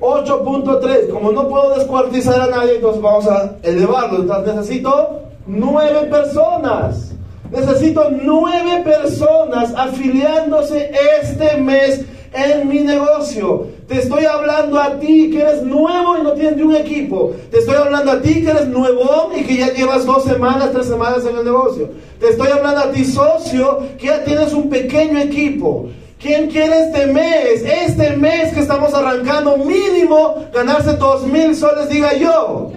[0.00, 1.08] 8.3.
[1.08, 4.22] Como no puedo descuartizar a nadie, entonces vamos a elevarlo.
[4.22, 7.12] Entonces necesito nueve personas.
[7.50, 13.66] Necesito nueve personas afiliándose este mes en mi negocio.
[13.88, 17.32] Te estoy hablando a ti que eres nuevo y no tienes ni un equipo.
[17.50, 20.86] Te estoy hablando a ti que eres nuevo y que ya llevas dos semanas, tres
[20.86, 21.88] semanas en el negocio.
[22.20, 25.88] Te estoy hablando a ti socio que ya tienes un pequeño equipo.
[26.18, 31.88] ¿Quién quiere este mes, este mes que estamos arrancando, mínimo ganarse dos mil soles?
[31.88, 32.72] Diga yo.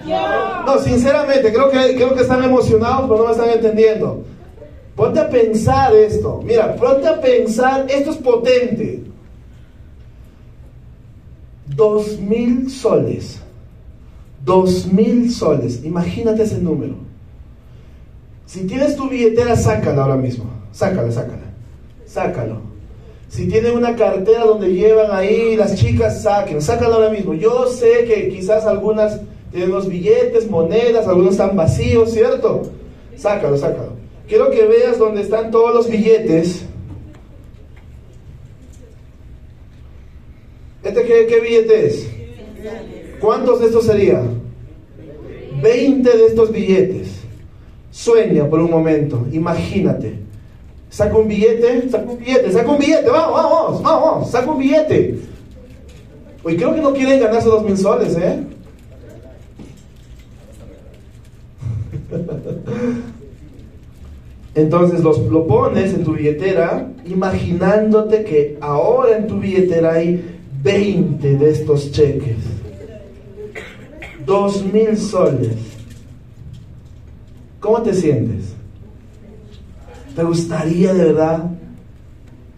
[0.65, 4.23] No, sinceramente, creo que, creo que están emocionados, pero no me están entendiendo.
[4.95, 6.41] Ponte a pensar esto.
[6.43, 9.03] Mira, ponte a pensar, esto es potente.
[11.65, 13.41] Dos mil soles.
[14.45, 15.83] Dos mil soles.
[15.83, 16.93] Imagínate ese número.
[18.45, 20.45] Si tienes tu billetera, sácala ahora mismo.
[20.71, 21.53] Sácala, sácala.
[22.05, 22.70] Sácalo.
[23.31, 27.33] Si tienen una cartera donde llevan ahí las chicas, saquen, sácalo ahora mismo.
[27.33, 32.63] Yo sé que quizás algunas tienen los billetes, monedas, algunos están vacíos, ¿cierto?
[33.15, 33.93] Sácalo, sácalo.
[34.27, 36.65] Quiero que veas donde están todos los billetes.
[40.83, 42.09] ¿Este qué, qué billete es?
[43.21, 44.21] ¿Cuántos de estos sería?
[45.61, 47.07] 20 de estos billetes.
[47.91, 50.20] Sueña por un momento, imagínate.
[50.91, 55.19] Saca un billete, saca un billete, saca un billete, vamos, vamos, vamos, saca un billete.
[56.43, 58.43] Hoy creo que no quieren ganarse dos mil soles, ¿eh?
[64.53, 70.21] Entonces lo pones en tu billetera, imaginándote que ahora en tu billetera hay
[70.61, 72.35] 20 de estos cheques.
[74.25, 75.55] Dos mil soles.
[77.61, 78.50] ¿Cómo te sientes?
[80.15, 81.49] ¿Te gustaría de verdad?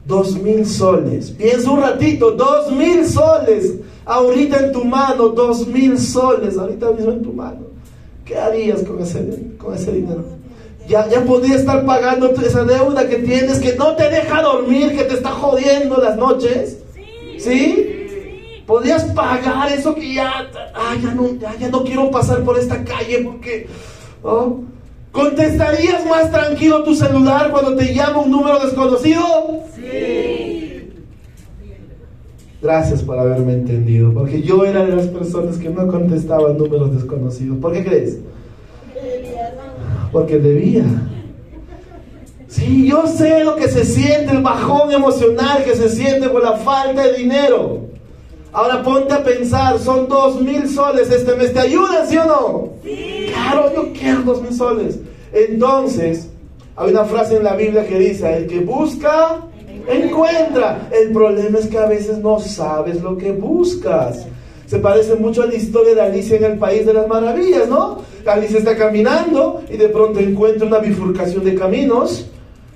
[0.05, 1.31] Dos mil soles.
[1.31, 3.75] Piensa un ratito, dos mil soles.
[4.05, 6.57] Ahorita en tu mano, dos mil soles.
[6.57, 7.61] Ahorita mismo en tu mano.
[8.25, 10.23] ¿Qué harías con ese, con ese dinero?
[10.87, 15.03] Ya, ya podrías estar pagando esa deuda que tienes que no te deja dormir, que
[15.03, 16.79] te está jodiendo las noches.
[17.37, 17.89] ¿Sí?
[18.65, 23.19] Podrías pagar eso que ya, ah, ya, no, ya, no quiero pasar por esta calle
[23.19, 23.67] porque...
[24.23, 24.61] ¿oh?
[25.13, 29.23] ¿Contestarías más tranquilo tu celular cuando te llama un número desconocido?
[29.75, 30.89] Sí.
[32.59, 37.59] Gracias por haberme entendido, porque yo era de las personas que no contestaban números desconocidos.
[37.59, 38.17] ¿Por qué crees?
[40.11, 40.83] Porque debía.
[42.47, 46.53] Sí, yo sé lo que se siente, el bajón emocional que se siente por la
[46.53, 47.81] falta de dinero.
[48.51, 52.69] Ahora ponte a pensar, son dos mil soles este mes, ¿te ayuda, sí o no?
[52.83, 53.22] Sí.
[53.53, 54.99] Claro, yo quiero dos mil soles.
[55.31, 56.27] Entonces,
[56.75, 59.41] hay una frase en la Biblia que dice, el que busca,
[59.87, 60.89] encuentra.
[60.91, 64.25] El problema es que a veces no sabes lo que buscas.
[64.65, 67.99] se parece mucho a la historia de Alicia en el País de las Maravillas, ¿no?
[68.25, 72.25] Alicia está caminando y de pronto encuentra una bifurcación de caminos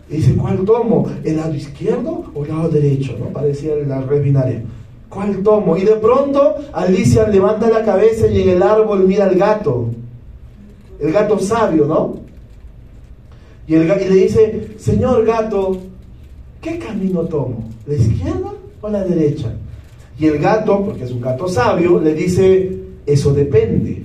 [0.09, 1.09] y dice, ¿cuál tomo?
[1.23, 3.15] ¿El lado izquierdo o el lado derecho?
[3.17, 3.27] ¿no?
[3.27, 4.61] Parecía la red binaria.
[5.09, 5.75] ¿Cuál tomo?
[5.75, 9.89] Y de pronto Alicia levanta la cabeza y en el árbol mira al gato.
[10.99, 12.19] El gato sabio, ¿no?
[13.67, 15.77] Y, el, y le dice, señor gato,
[16.61, 17.69] ¿qué camino tomo?
[17.85, 19.53] ¿La izquierda o la derecha?
[20.19, 24.03] Y el gato, porque es un gato sabio, le dice, eso depende.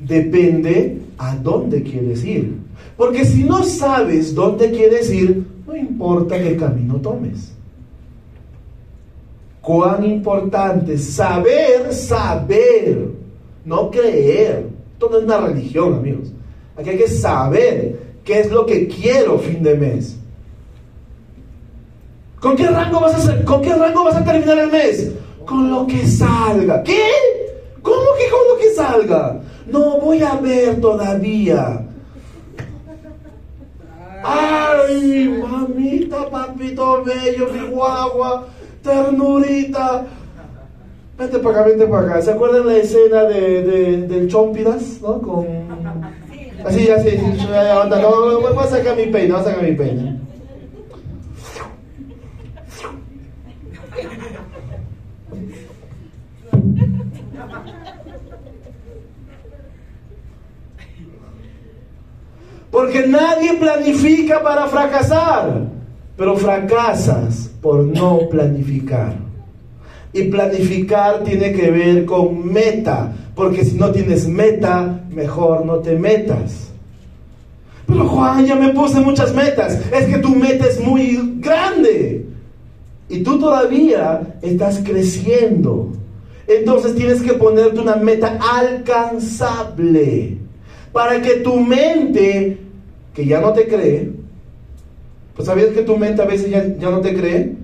[0.00, 2.54] Depende a dónde quieres ir.
[2.96, 7.52] Porque si no sabes dónde quieres ir, no importa qué camino tomes.
[9.60, 13.10] Cuán importante saber, saber,
[13.64, 14.75] no creer.
[14.96, 16.28] Esto no es una religión, amigos.
[16.74, 20.16] Aquí hay que saber qué es lo que quiero fin de mes.
[22.40, 23.44] ¿Con qué rango vas a?
[23.44, 25.12] ¿Con qué rango vas a terminar el mes?
[25.44, 26.82] Con lo que salga.
[26.82, 27.02] ¿Qué?
[27.82, 29.38] ¿Cómo que con lo que salga?
[29.66, 31.84] No voy a ver todavía.
[34.24, 38.46] Ay, mamita, papito bello, mi guagua,
[38.82, 40.06] ternurita.
[41.18, 42.22] Vente para acá, vente para acá.
[42.22, 45.00] ¿Se acuerdan la escena de, de del Chompidas?
[45.00, 45.20] ¿No?
[45.22, 45.46] Con...
[46.64, 47.46] Así, así, así.
[48.02, 50.20] No, voy a sacar mi peine, voy a sacar mi peine.
[62.70, 65.62] Porque nadie planifica para fracasar,
[66.14, 69.25] pero fracasas por no planificar.
[70.16, 75.98] Y planificar tiene que ver con meta, porque si no tienes meta, mejor no te
[75.98, 76.70] metas.
[77.86, 79.78] Pero Juan, ya me puse muchas metas.
[79.92, 82.24] Es que tu meta es muy grande.
[83.10, 85.92] Y tú todavía estás creciendo.
[86.48, 90.38] Entonces tienes que ponerte una meta alcanzable
[90.92, 92.56] para que tu mente,
[93.12, 94.12] que ya no te cree,
[95.34, 97.55] pues sabías que tu mente a veces ya, ya no te cree.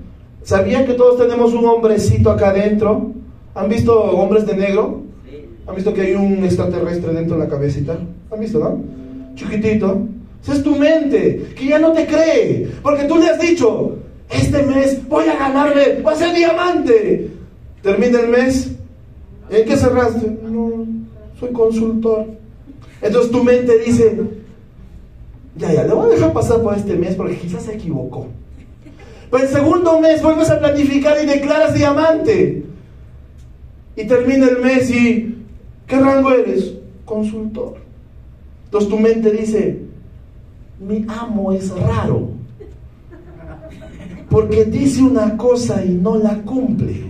[0.44, 3.12] ¿Sabían que todos tenemos un hombrecito acá adentro?
[3.54, 5.02] ¿Han visto hombres de negro?
[5.66, 7.96] ¿Han visto que hay un extraterrestre dentro de la cabecita?
[8.30, 8.80] ¿Han visto, no?
[9.36, 10.06] Chiquitito.
[10.42, 12.68] Esa es tu mente, que ya no te cree.
[12.82, 13.96] Porque tú le has dicho,
[14.28, 17.30] este mes voy a ganarle, voy a ser diamante.
[17.80, 18.72] Termina el mes,
[19.50, 20.26] ¿en qué cerraste?
[20.42, 20.84] No,
[21.38, 22.26] soy consultor.
[23.00, 24.18] Entonces tu mente dice,
[25.56, 28.26] ya, ya, le voy a dejar pasar por este mes porque quizás se equivocó.
[29.32, 32.64] Pero el segundo mes vuelves a planificar y declaras diamante.
[33.96, 35.38] Y termina el mes y,
[35.86, 36.74] ¿qué rango eres?
[37.06, 37.76] Consultor.
[38.66, 39.80] Entonces tu mente dice,
[40.86, 42.28] mi amo es raro.
[44.28, 47.04] Porque dice una cosa y no la cumple.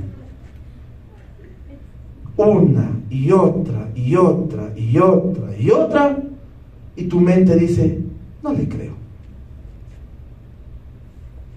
[2.37, 6.23] Una y otra y otra y otra y otra.
[6.95, 7.99] Y tu mente dice,
[8.45, 8.92] no le creo.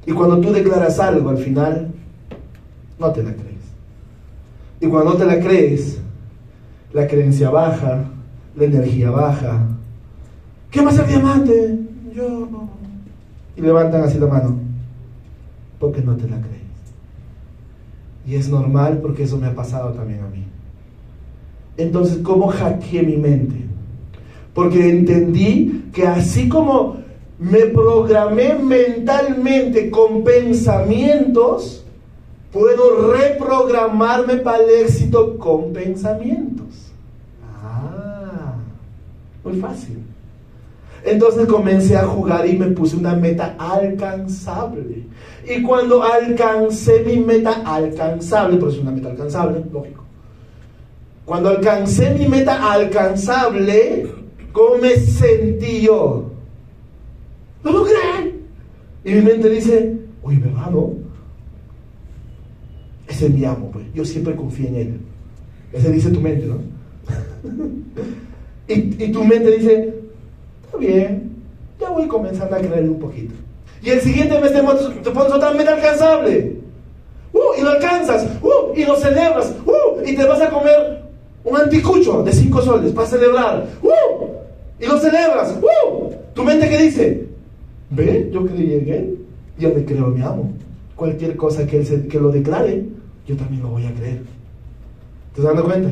[0.05, 1.91] Y cuando tú declaras algo al final,
[2.99, 3.55] no te la crees.
[4.79, 5.99] Y cuando no te la crees,
[6.93, 8.05] la creencia baja,
[8.55, 9.67] la energía baja.
[10.69, 11.79] ¿Qué a ser diamante?
[12.13, 12.47] Yo.
[13.55, 14.57] Y levantan así la mano.
[15.79, 16.55] Porque no te la crees.
[18.27, 20.43] Y es normal porque eso me ha pasado también a mí.
[21.77, 23.65] Entonces, ¿cómo hackeé mi mente?
[24.53, 26.97] Porque entendí que así como
[27.37, 31.83] me programé mentalmente con pensamientos,
[32.51, 36.91] puedo reprogramarme para el éxito con pensamientos.
[37.63, 38.53] Ah,
[39.43, 39.99] muy fácil.
[41.03, 45.05] Entonces comencé a jugar y me puse una meta alcanzable.
[45.47, 50.03] Y cuando alcancé mi meta alcanzable, por eso es una meta alcanzable, lógico.
[51.25, 54.07] Cuando alcancé mi meta alcanzable,
[54.51, 56.34] ¿cómo me sentí yo?
[57.65, 58.35] ¡Lo logré!
[59.03, 60.93] Y mi mente dice, uy, ¿verdad, no?
[63.07, 63.85] Ese es mi amo, pues.
[63.93, 64.99] Yo siempre confío en él.
[65.73, 66.59] Ese dice tu mente, ¿no?
[68.67, 69.95] y, tu mente dice,
[70.63, 71.31] está bien,
[71.79, 73.33] ya voy comenzando a creerle un poquito.
[73.81, 74.61] Y el siguiente mes te,
[75.01, 76.57] te pones otra meta alcanzable.
[77.33, 81.01] Uh, y lo alcanzas, uh, y lo celebras, uh, y te vas a comer
[81.43, 84.25] un anticucho de cinco soles para celebrar, uh,
[84.79, 86.11] y lo celebras, uh.
[86.33, 87.34] ¿Tu mente qué dice?
[87.89, 89.17] Ve, yo creí en él,
[89.57, 90.51] yo le creo a mi amo.
[90.95, 92.85] Cualquier cosa que él se, que lo declare,
[93.27, 94.21] yo también lo voy a creer.
[95.33, 95.89] ¿Te estás dando cuenta?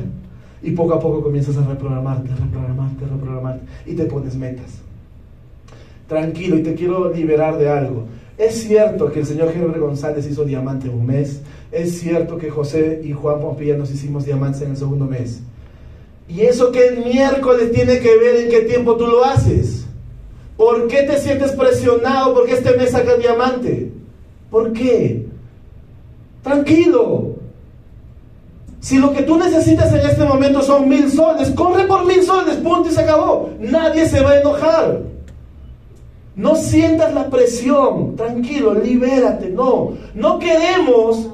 [0.61, 4.79] Y poco a poco comienzas a reprogramarte, reprogramarte, reprogramarte, y te pones metas.
[6.07, 8.05] Tranquilo, y te quiero liberar de algo.
[8.37, 11.41] Es cierto que el señor Henry González hizo diamante un mes.
[11.71, 15.41] Es cierto que José y Juan Pompilla nos hicimos diamantes en el segundo mes.
[16.27, 19.72] ¿Y eso el miércoles tiene que ver en qué tiempo tú lo haces?
[20.63, 23.91] ¿Por qué te sientes presionado porque este mes saca diamante?
[24.49, 25.25] ¿Por qué?
[26.41, 27.35] Tranquilo.
[28.79, 32.55] Si lo que tú necesitas en este momento son mil soles, corre por mil soles,
[32.55, 33.49] punto y se acabó.
[33.59, 35.01] Nadie se va a enojar.
[36.37, 39.97] No sientas la presión, tranquilo, libérate, no.
[40.13, 41.27] No queremos,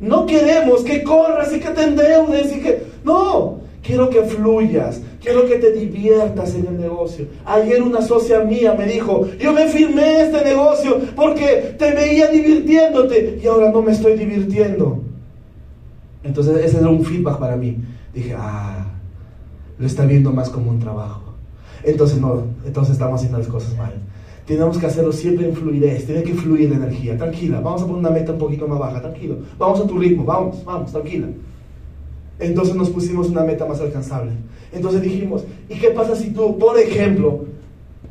[0.00, 2.86] no queremos que corras y que te endeudes y que...
[3.04, 7.26] No, quiero que fluyas, quiero que te diviertas en el negocio.
[7.44, 13.40] Ayer una socia mía me dijo, yo me firmé este negocio porque te veía divirtiéndote
[13.42, 15.00] y ahora no me estoy divirtiendo.
[16.22, 17.76] Entonces ese era un feedback para mí.
[18.14, 18.86] Dije, ah,
[19.78, 21.22] lo está viendo más como un trabajo.
[21.82, 23.94] Entonces no, entonces estamos haciendo las cosas mal.
[24.46, 27.16] Tenemos que hacerlo siempre en fluidez, tiene que fluir la energía.
[27.16, 29.38] Tranquila, vamos a poner una meta un poquito más baja, tranquilo.
[29.58, 31.28] Vamos a tu ritmo, vamos, vamos, tranquila.
[32.40, 34.32] Entonces nos pusimos una meta más alcanzable.
[34.72, 37.44] Entonces dijimos, ¿y qué pasa si tú, por ejemplo,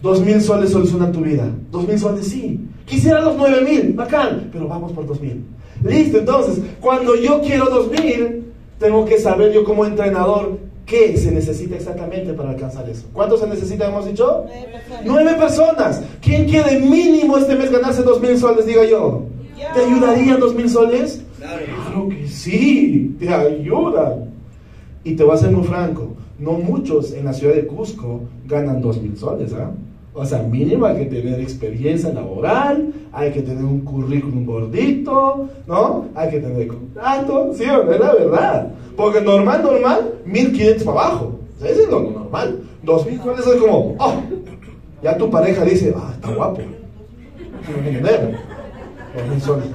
[0.01, 1.47] dos mil soles solucionan tu vida?
[1.71, 2.59] Dos mil soles, sí.
[2.85, 5.43] Quisiera los nueve mil, bacán, pero vamos por dos mil.
[5.83, 8.45] Listo, entonces, cuando yo quiero dos mil,
[8.79, 13.05] tengo que saber yo como entrenador qué se necesita exactamente para alcanzar eso.
[13.13, 14.45] ¿Cuánto se necesita, hemos dicho?
[15.05, 16.01] Nueve personas.
[16.21, 18.65] ¿Quién quiere mínimo este mes ganarse dos mil soles?
[18.65, 19.23] Diga yo.
[19.73, 21.21] ¿Te ayudarían dos mil soles?
[21.39, 24.29] Claro que sí, te ayudan.
[25.03, 28.81] Y te voy a ser muy franco, no muchos en la ciudad de Cusco ganan
[28.81, 29.71] dos mil soles, ¿ah?
[30.13, 36.05] O sea, mínimo hay que tener experiencia laboral, hay que tener un currículum gordito, ¿no?
[36.15, 38.71] Hay que tener contacto, sí, es la verdad.
[38.97, 41.39] Porque normal, normal, 1500 para abajo.
[41.61, 42.59] O eso es lo normal.
[42.83, 44.13] 2000 soles es como, oh,
[45.01, 46.61] ya tu pareja dice, ah, está guapo.
[47.65, 48.37] Que entender.
[49.15, 49.67] 2000 soles.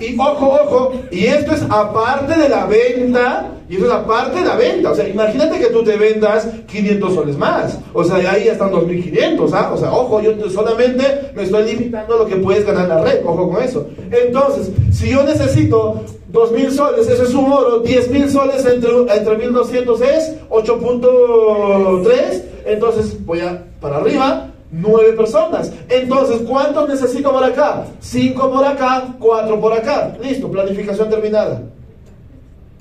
[0.00, 4.46] Y ojo, ojo, y esto es aparte de la venta, y eso es aparte de
[4.46, 4.90] la venta.
[4.90, 7.78] O sea, imagínate que tú te vendas 500 soles más.
[7.92, 9.72] O sea, ahí ya están 2500, ¿ah?
[9.74, 13.20] O sea, ojo, yo solamente me estoy limitando lo que puedes ganar en la red,
[13.24, 13.86] ojo con eso.
[14.10, 20.00] Entonces, si yo necesito 2000 soles, eso es un oro, 10000 soles entre, entre 1200
[20.00, 25.72] es 8.3, entonces voy a para arriba, nueve personas.
[25.88, 27.84] Entonces, ¿cuántos necesito por acá?
[28.00, 30.16] Cinco por acá, cuatro por acá.
[30.22, 31.62] Listo, planificación terminada.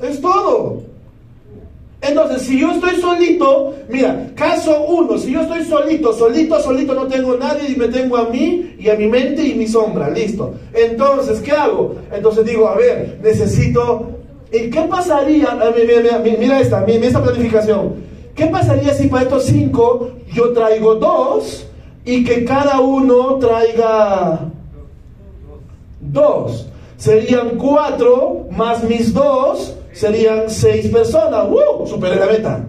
[0.01, 0.83] Es todo.
[2.01, 7.07] Entonces, si yo estoy solito, mira, caso uno, si yo estoy solito, solito, solito, no
[7.07, 10.53] tengo nadie y me tengo a mí y a mi mente y mi sombra, listo.
[10.73, 11.95] Entonces, ¿qué hago?
[12.11, 14.11] Entonces digo, a ver, necesito...
[14.51, 15.55] ¿Y qué pasaría?
[15.75, 17.95] Mira, mira, mira esta, mira esta planificación.
[18.33, 21.67] ¿Qué pasaría si para estos cinco yo traigo dos
[22.05, 24.39] y que cada uno traiga
[25.99, 26.67] dos.
[26.97, 31.47] Serían cuatro más mis dos, serían seis personas.
[31.49, 31.87] ¡Uh!
[31.87, 32.65] Superé la meta.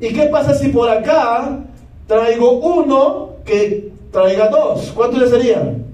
[0.00, 1.58] ¿Y qué pasa si por acá
[2.06, 4.92] traigo uno que traiga dos?
[4.94, 5.84] ¿Cuántos le serían?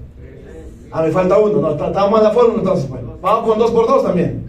[0.91, 1.61] Ah, me falta uno.
[1.61, 2.87] No, estamos en la fórmula entonces.
[2.89, 3.01] Pues.
[3.21, 4.45] Vamos con dos por dos también.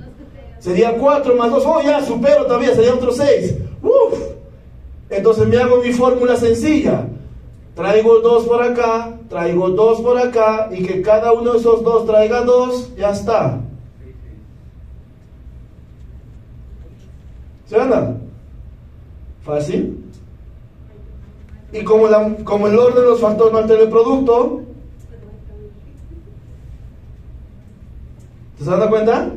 [0.59, 1.65] Serían cuatro más dos.
[1.67, 3.55] Oh, ya, supero todavía, serían otros seis.
[3.83, 4.19] ¡Uf!
[5.11, 7.07] Entonces me hago mi fórmula sencilla
[7.77, 12.07] traigo dos por acá, traigo dos por acá, y que cada uno de esos dos
[12.07, 13.61] traiga dos, ya está.
[17.67, 18.17] ¿Se anda?
[19.43, 20.03] ¿Fácil?
[21.73, 24.63] Y como, la, como el orden de los factores no altera el producto,
[28.59, 29.31] ¿se dan cuenta?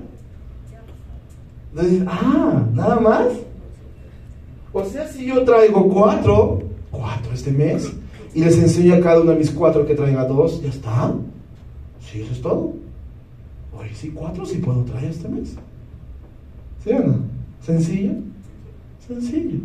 [1.71, 3.27] Entonces, ah, nada más.
[4.71, 6.61] O sea, si yo traigo cuatro,
[6.91, 7.91] cuatro este mes,
[8.33, 11.13] y les enseño a cada uno de mis cuatro que traiga dos, ya está.
[11.99, 12.73] Sí, eso es todo.
[13.77, 15.55] Oye, sí, cuatro sí puedo traer este mes.
[16.83, 17.19] ¿Sí o no?
[17.61, 18.11] ¿Sencillo?
[19.07, 19.59] Sencillo.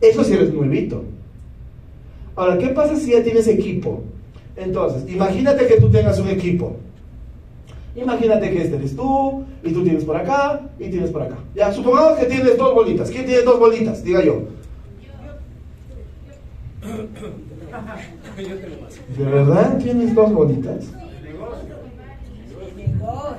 [0.00, 1.04] Eso sí eres nuevito.
[2.34, 4.02] Ahora, ¿qué pasa si ya tienes equipo?
[4.56, 6.76] Entonces, imagínate que tú tengas un equipo.
[7.94, 11.36] Imagínate que este eres tú, y tú tienes por acá, y tienes por acá.
[11.54, 13.10] Ya, supongamos que tienes dos bolitas.
[13.10, 14.04] ¿Quién tiene dos bolitas?
[14.04, 14.42] Diga yo.
[19.16, 20.84] ¿De verdad tienes dos bolitas?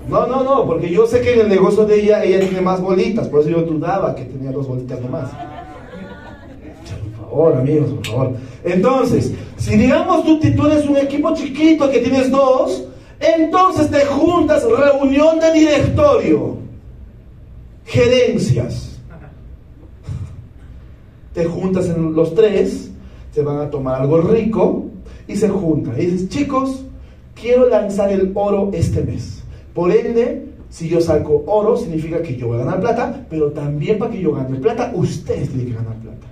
[0.08, 2.82] No, no, no, porque yo sé que en el negocio de ella, ella tiene más
[2.82, 5.30] bolitas, por eso yo dudaba que tenía dos bolitas nomás.
[7.20, 8.36] Por favor, amigos, por favor.
[8.64, 12.86] Entonces, si digamos tú, tú eres un equipo chiquito que tienes dos,
[13.20, 16.58] entonces te juntas, reunión de directorio,
[17.86, 19.00] gerencias.
[21.34, 22.92] Te juntas en los tres
[23.38, 24.86] se van a tomar algo rico
[25.28, 25.94] y se juntan.
[25.96, 26.84] Y dices, chicos,
[27.40, 29.44] quiero lanzar el oro este mes.
[29.76, 34.00] Por ende, si yo saco oro, significa que yo voy a ganar plata, pero también
[34.00, 36.26] para que yo gane plata, ustedes tienen que ganar plata.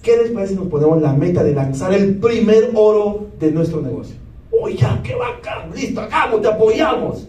[0.00, 3.82] ¿Qué les parece si nos ponemos la meta de lanzar el primer oro de nuestro
[3.82, 4.16] negocio?
[4.62, 7.28] Oye, ya, qué bacán, listo, hagamos, te apoyamos.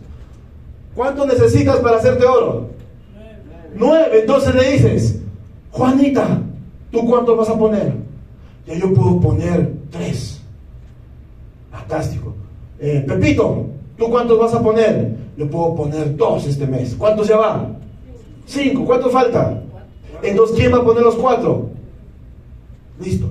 [0.95, 2.70] ¿Cuánto necesitas para hacerte oro?
[3.76, 4.22] Nueve.
[4.22, 5.20] Entonces le dices,
[5.72, 6.39] Juanita,
[6.91, 8.11] ¿tú cuánto vas a poner?
[8.66, 10.41] Ya yo puedo poner tres.
[11.72, 12.34] Fantástico.
[12.80, 13.66] Eh, Pepito,
[13.97, 15.16] ¿tú cuántos vas a poner?
[15.38, 16.95] Yo puedo poner dos este mes.
[16.97, 17.78] ¿Cuántos ya van?
[18.45, 18.86] Cinco.
[18.86, 19.62] ¿Cuánto falta?
[20.22, 21.70] Entonces, ¿quién va a poner los cuatro?
[22.99, 23.30] Listo.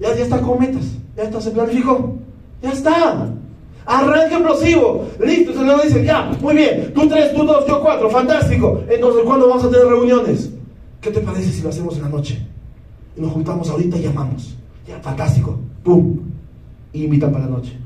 [0.00, 0.84] Ya, ya está con metas.
[1.16, 2.16] Ya está, se planificó.
[2.62, 3.28] Ya está.
[3.84, 5.06] Arranque explosivo.
[5.24, 5.52] Listo.
[5.52, 6.92] Se le dice, ya, muy bien.
[6.94, 8.10] Tú tres, tú dos, yo cuatro.
[8.10, 8.82] Fantástico.
[8.88, 10.50] Entonces, ¿cuándo vamos a tener reuniones?
[11.00, 12.51] ¿Qué te parece si lo hacemos en la noche?
[13.16, 14.56] Nos juntamos ahorita y llamamos.
[15.02, 15.58] Fantástico.
[15.82, 16.18] ¡Pum!
[16.92, 17.76] Y invitan para la noche.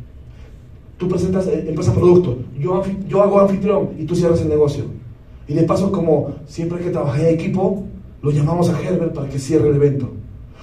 [0.98, 4.84] Tú presentas empresa producto, yo, yo hago anfitrión y tú cierras el negocio.
[5.46, 7.84] Y de paso, como siempre que trabajé en equipo,
[8.22, 10.10] lo llamamos a Herbert para que cierre el evento.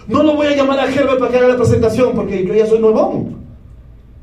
[0.08, 2.66] No lo voy a llamar a Herbert para que haga la presentación, porque yo ya
[2.66, 3.36] soy nuevón.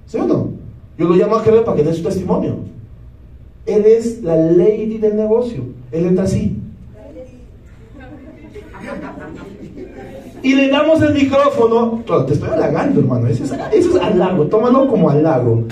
[0.07, 0.51] ¿Sí o no?
[0.99, 2.57] Yo lo llamo a Herbert para que dé su testimonio.
[3.65, 5.63] Él es la lady del negocio.
[5.93, 6.60] Él entra así.
[10.43, 12.03] Y le damos el micrófono.
[12.27, 13.27] Te estoy halagando, hermano.
[13.29, 14.45] Eso es, eso es halago.
[14.47, 15.65] Tómalo como halago.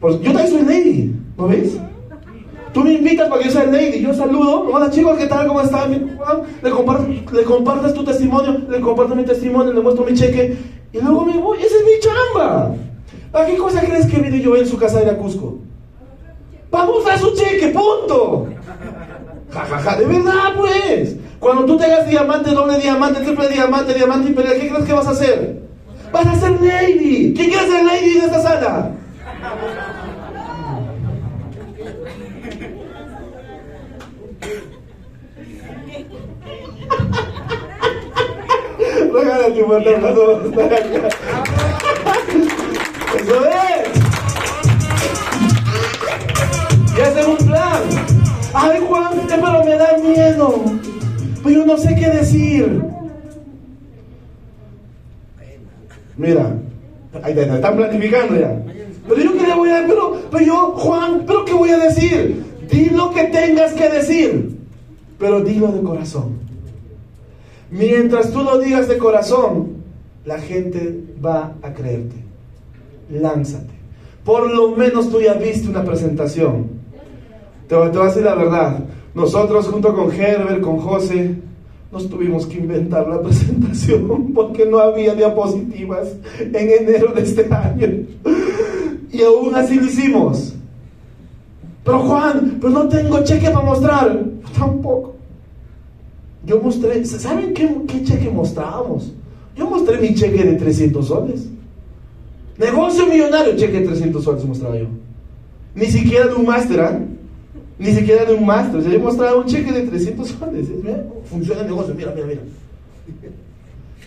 [0.00, 1.14] Pues yo también soy lady.
[1.38, 1.78] ¿No ves?
[2.72, 4.00] Tú me invitas para que yo sea lady.
[4.00, 4.68] Yo saludo.
[4.72, 5.46] Hola chicos, ¿qué tal?
[5.46, 6.18] ¿Cómo están?
[6.62, 8.58] Le compartes, le compartes tu testimonio.
[8.68, 9.72] Le comparto mi testimonio.
[9.72, 10.56] Le muestro mi cheque.
[10.92, 11.58] Y luego me voy.
[11.58, 12.74] Esa es mi chamba.
[13.32, 15.58] ¿A qué cosa crees que vine yo en su casa de Cusco?
[16.70, 18.48] Vamos a su cheque, punto.
[19.50, 21.16] Ja, ja, ja, de verdad, pues.
[21.42, 25.08] Cuando tú te hagas diamante, doble diamante, triple diamante, diamante imperial, ¿qué crees que vas
[25.08, 25.60] a hacer?
[26.12, 27.34] Vas a ser lady.
[27.34, 28.92] ¿Quién quiere ser lady en esta sala?
[39.12, 39.82] Regálate un
[43.18, 43.88] Eso es.
[46.96, 47.82] Y hacer un plan.
[48.54, 50.91] Ay, Juan, pero me da miedo.
[51.42, 52.82] Pero yo no sé qué decir.
[56.16, 56.56] Mira,
[57.22, 58.56] ahí están planificando ya.
[59.08, 62.44] Pero yo qué le voy a pero, pero yo, Juan, pero qué voy a decir.
[62.70, 64.56] Di lo que tengas que decir,
[65.18, 66.38] pero dilo de corazón.
[67.70, 69.82] Mientras tú lo digas de corazón,
[70.24, 72.16] la gente va a creerte.
[73.10, 73.72] Lánzate.
[74.24, 76.66] Por lo menos tú ya viste una presentación.
[77.66, 78.78] Te, te voy a decir la verdad.
[79.14, 81.34] Nosotros junto con Herbert, con José,
[81.92, 86.08] nos tuvimos que inventar la presentación porque no había diapositivas
[86.40, 87.88] en enero de este año.
[89.12, 90.54] Y aún así lo hicimos.
[91.84, 94.24] Pero Juan, pues no tengo cheque para mostrar.
[94.58, 95.14] Tampoco.
[96.44, 97.68] Yo mostré, ¿saben qué,
[98.04, 99.12] cheque mostrábamos?
[99.54, 101.46] Yo mostré mi cheque de 300 soles.
[102.58, 104.86] Negocio millonario, cheque de 300 soles mostraba yo.
[105.74, 106.98] Ni siquiera de un máster, ¿ah?
[107.78, 108.80] Ni siquiera de un máster.
[108.80, 110.68] O sea, yo mostraba un cheque de 300 soles.
[111.24, 112.40] funciona el negocio, mira, mira, mira.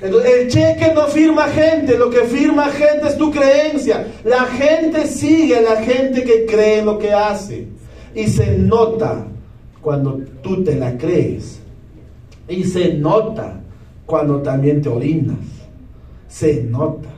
[0.01, 4.07] Entonces, el cheque no firma gente, lo que firma gente es tu creencia.
[4.23, 7.67] La gente sigue a la gente que cree lo que hace.
[8.13, 9.25] Y se nota
[9.81, 11.59] cuando tú te la crees.
[12.47, 13.59] Y se nota
[14.05, 15.37] cuando también te orinas.
[16.27, 17.09] Se nota.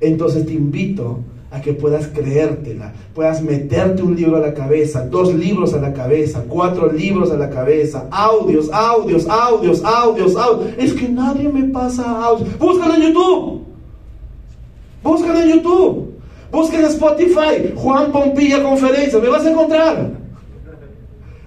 [0.00, 1.20] Entonces te invito
[1.50, 5.92] a que puedas creértela, puedas meterte un libro a la cabeza, dos libros a la
[5.92, 10.74] cabeza, cuatro libros a la cabeza, audios, audios, audios, audios, audios.
[10.78, 12.56] Es que nadie me pasa audios.
[12.56, 13.64] Búscalo en YouTube.
[15.02, 16.14] Búscalo en YouTube.
[16.52, 17.74] Búscalo en Spotify.
[17.74, 19.18] Juan Pompilla Conferencia.
[19.18, 20.10] Me vas a encontrar.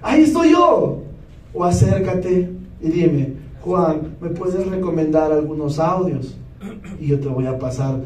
[0.02, 1.02] Ahí estoy yo.
[1.54, 2.50] O acércate
[2.82, 6.36] y dime, Juan, ¿me puedes recomendar algunos audios?
[7.00, 8.02] Y yo te voy a pasar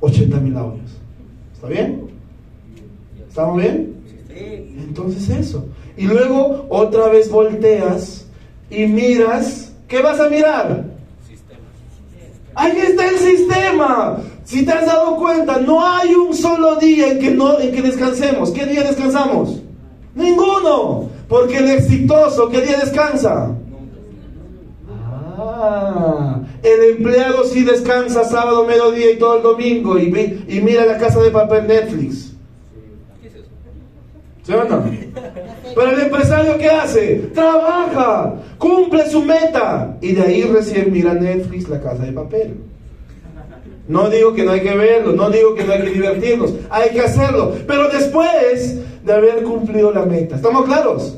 [0.00, 0.98] 80 mil audios.
[1.58, 2.08] ¿Está bien?
[3.28, 3.96] ¿Estamos bien?
[4.30, 5.66] Entonces eso.
[5.96, 8.26] Y luego otra vez volteas
[8.70, 9.72] y miras.
[9.88, 10.84] ¿Qué vas a mirar?
[12.54, 14.18] Ahí está el sistema.
[14.44, 17.82] Si te has dado cuenta, no hay un solo día en que, no, en que
[17.82, 18.52] descansemos.
[18.52, 19.60] ¿Qué día descansamos?
[20.14, 21.10] Ninguno.
[21.28, 23.52] Porque el exitoso, ¿qué día descansa?
[25.36, 26.17] Ah,
[26.62, 30.06] el empleado sí descansa sábado, mediodía y todo el domingo y,
[30.48, 32.32] y mira la casa de papel Netflix.
[34.42, 34.82] ¿Sí o no?
[35.74, 37.16] Pero el empresario ¿qué hace?
[37.34, 42.54] Trabaja, cumple su meta y de ahí recién mira Netflix, la casa de papel.
[43.86, 46.90] No digo que no hay que verlo, no digo que no hay que divertirnos, hay
[46.90, 50.36] que hacerlo, pero después de haber cumplido la meta.
[50.36, 51.16] ¿Estamos claros?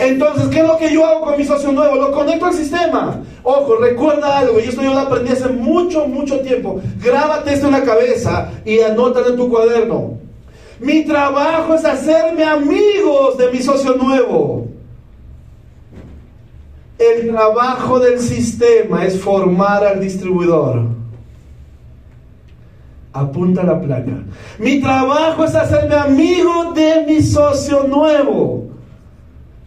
[0.00, 1.96] Entonces, ¿qué es lo que yo hago con mi socio nuevo?
[1.96, 3.20] Lo conecto al sistema.
[3.42, 6.80] Ojo, recuerda algo, y esto yo lo aprendí hace mucho, mucho tiempo.
[7.02, 10.14] Grábate esto en la cabeza y anótalo en tu cuaderno.
[10.80, 14.68] Mi trabajo es hacerme amigos de mi socio nuevo.
[16.98, 20.82] El trabajo del sistema es formar al distribuidor.
[23.12, 24.12] Apunta la placa.
[24.58, 28.69] Mi trabajo es hacerme amigo de mi socio nuevo.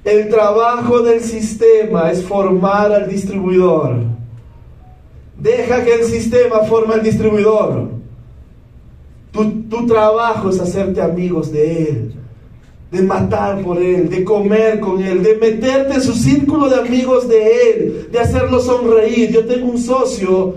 [0.04, 4.00] El trabajo del sistema es formar al distribuidor.
[5.40, 7.90] Deja que el sistema forme al distribuidor.
[9.32, 12.14] Tu, tu, trabajo es hacerte amigos de Él,
[12.92, 17.28] de matar por Él, de comer con Él, de meterte en su círculo de amigos
[17.28, 19.32] de Él, de hacerlo sonreír.
[19.32, 20.56] Yo tengo un socio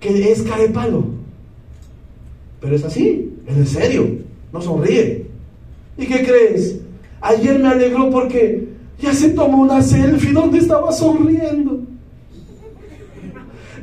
[0.00, 1.04] que es carepalo,
[2.60, 4.08] pero es así, es en serio,
[4.52, 5.26] no sonríe.
[5.96, 6.80] ¿Y qué crees?
[7.20, 8.68] Ayer me alegró porque
[8.98, 11.80] ya se tomó una selfie donde estaba sonriendo.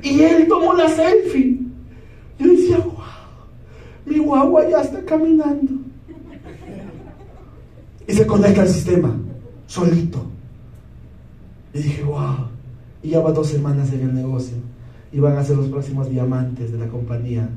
[0.01, 1.59] Y él tomó la selfie.
[2.39, 2.93] Yo decía, wow,
[4.05, 5.73] mi guagua ya está caminando.
[8.07, 9.15] Y se conecta al sistema,
[9.65, 10.25] solito.
[11.73, 12.47] Y dije, wow.
[13.03, 14.57] Y ya va dos semanas en el negocio.
[15.11, 17.49] Y van a ser los próximos diamantes de la compañía.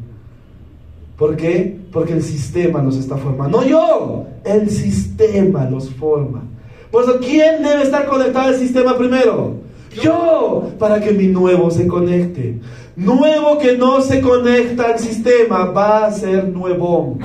[1.21, 1.77] ¿Por qué?
[1.93, 3.61] Porque el sistema los está formando.
[3.61, 6.43] No yo, el sistema los forma.
[6.91, 9.57] Por eso, ¿quién debe estar conectado al sistema primero?
[10.03, 12.59] Yo, para que mi nuevo se conecte.
[12.97, 17.19] Nuevo que no se conecta al sistema va a ser nuevón.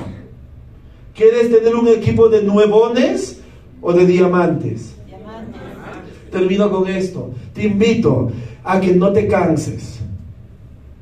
[1.14, 3.40] ¿Quieres tener un equipo de nuevones
[3.80, 4.94] o de diamantes?
[5.06, 5.60] diamantes?
[6.30, 7.30] Termino con esto.
[7.54, 8.30] Te invito
[8.62, 9.95] a que no te canses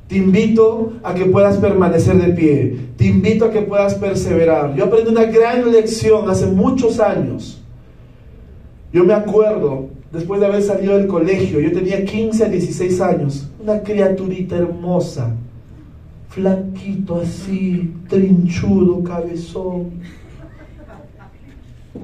[0.07, 2.77] te invito a que puedas permanecer de pie.
[2.95, 4.75] Te invito a que puedas perseverar.
[4.75, 7.61] Yo aprendí una gran lección hace muchos años.
[8.93, 13.49] Yo me acuerdo, después de haber salido del colegio, yo tenía 15 a 16 años,
[13.59, 15.35] una criaturita hermosa,
[16.29, 19.89] flaquito así, trinchudo, cabezón,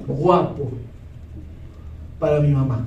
[0.06, 0.70] guapo,
[2.18, 2.84] para mi mamá.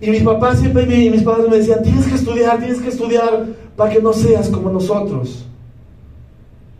[0.00, 3.46] Y mis papás siempre, y mis padres me decían, tienes que estudiar, tienes que estudiar
[3.76, 5.44] para que no seas como nosotros.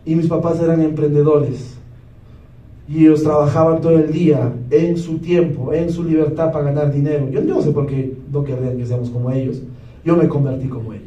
[0.05, 1.75] Y mis papás eran emprendedores.
[2.87, 7.29] Y ellos trabajaban todo el día, en su tiempo, en su libertad para ganar dinero.
[7.29, 9.61] Yo no sé por qué no querrían que seamos como ellos.
[10.03, 11.05] Yo me convertí como ellos.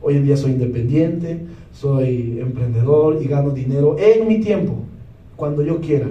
[0.00, 1.40] Hoy en día soy independiente,
[1.72, 4.74] soy emprendedor y gano dinero en mi tiempo,
[5.36, 6.06] cuando yo quiera.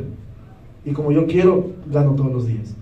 [0.85, 2.75] Y como yo quiero, gano todos los días.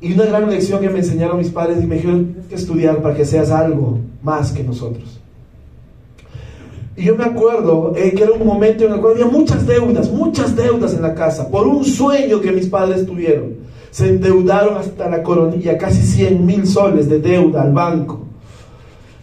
[0.00, 3.02] Y una gran lección que me enseñaron mis padres y me dijeron, tienes que estudiar
[3.02, 5.20] para que seas algo más que nosotros.
[6.96, 10.10] Y yo me acuerdo eh, que era un momento en el cual había muchas deudas,
[10.10, 13.54] muchas deudas en la casa, por un sueño que mis padres tuvieron.
[13.90, 18.20] Se endeudaron hasta la coronilla, casi 100 mil soles de deuda al banco.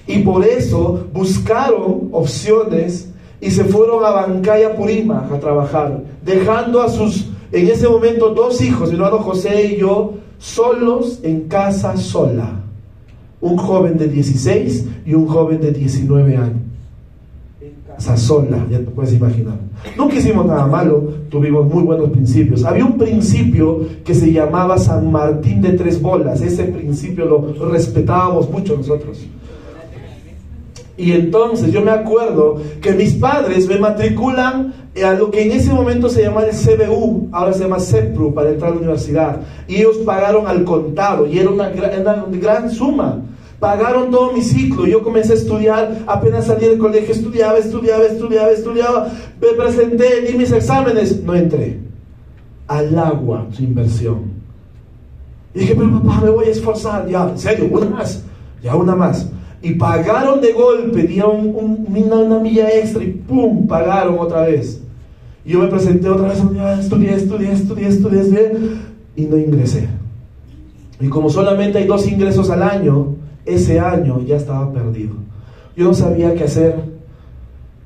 [0.05, 3.09] Y por eso buscaron opciones
[3.41, 8.61] y se fueron a Bancaya Purima a trabajar, dejando a sus, en ese momento, dos
[8.61, 12.63] hijos, mi hermano José y yo, solos en casa sola.
[13.39, 16.61] Un joven de 16 y un joven de 19 años.
[17.61, 19.59] En casa sola, ya te puedes imaginar.
[19.95, 22.63] Nunca hicimos nada malo, tuvimos muy buenos principios.
[22.65, 26.41] Había un principio que se llamaba San Martín de Tres Bolas.
[26.41, 29.19] Ese principio lo respetábamos mucho nosotros.
[30.97, 34.73] Y entonces yo me acuerdo que mis padres me matriculan
[35.03, 38.49] a lo que en ese momento se llamaba el CBU, ahora se llama CEPRU para
[38.49, 39.41] entrar a la universidad.
[39.67, 43.21] Y ellos pagaron al contado y era una, gran suma.
[43.59, 44.85] Pagaron todo mi ciclo.
[44.85, 49.07] Yo comencé a estudiar, apenas salí del colegio, estudiaba, estudiaba, estudiaba, estudiaba.
[49.41, 51.79] Me presenté, di mis exámenes, no entré.
[52.67, 54.37] Al agua su inversión.
[55.53, 57.07] Y dije, pero papá, me voy a esforzar.
[57.07, 58.23] Ya, en serio, una más.
[58.61, 59.27] Ya, una más
[59.61, 63.67] y pagaron de golpe, dieron una, milla extra y ¡pum!
[63.67, 64.81] pagaron otra vez.
[65.47, 68.51] Y yo me presenté otra vez, estudié, estudié, estudié, estudié, estudié,
[69.15, 69.87] y no ingresé.
[70.99, 75.15] Y como solamente hay dos ingresos al año, ese año ya estaba perdido.
[75.77, 76.75] Yo no sabía qué hacer.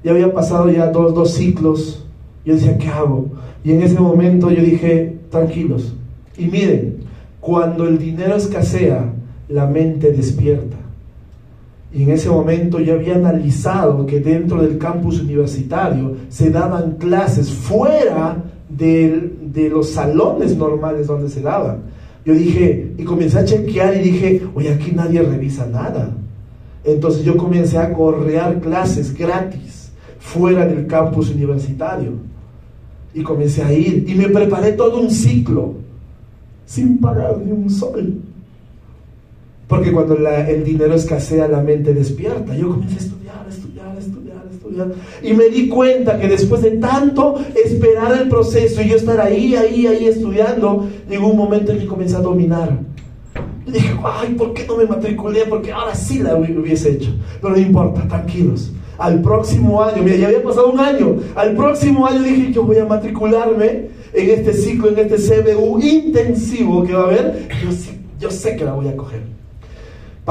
[0.03, 2.03] Ya había pasado ya dos, dos ciclos.
[2.43, 3.30] Yo decía, ¿qué hago?
[3.64, 5.93] Y en ese momento yo dije, tranquilos.
[6.39, 6.95] Y miren,
[7.39, 9.14] cuando el dinero escasea,
[9.49, 10.78] la mente despierta.
[11.93, 17.51] Y en ese momento yo había analizado que dentro del campus universitario se daban clases
[17.51, 18.37] fuera
[18.69, 21.79] de, de los salones normales donde se daban.
[22.23, 26.15] Yo dije, y comencé a chequear y dije, oye, aquí nadie revisa nada.
[26.83, 32.13] Entonces yo comencé a correar clases gratis fuera del campus universitario.
[33.13, 35.73] Y comencé a ir y me preparé todo un ciclo
[36.65, 38.21] sin pagar ni un sol.
[39.72, 42.53] Porque cuando el dinero escasea, la mente despierta.
[42.53, 44.88] Yo comencé a estudiar, estudiar, estudiar, estudiar.
[45.24, 49.55] Y me di cuenta que después de tanto esperar el proceso y yo estar ahí,
[49.55, 52.80] ahí, ahí estudiando, llegó un momento en que comencé a dominar.
[53.65, 55.45] Y dije, ay, ¿por qué no me matriculé?
[55.45, 57.15] Porque ahora sí la hubiese hecho.
[57.41, 58.74] Pero no importa, tranquilos.
[58.97, 61.15] Al próximo año, mira, ya había pasado un año.
[61.34, 66.84] Al próximo año dije, yo voy a matricularme en este ciclo, en este CBU intensivo
[66.84, 67.47] que va a haber.
[67.63, 67.69] Yo,
[68.19, 69.39] yo sé que la voy a coger.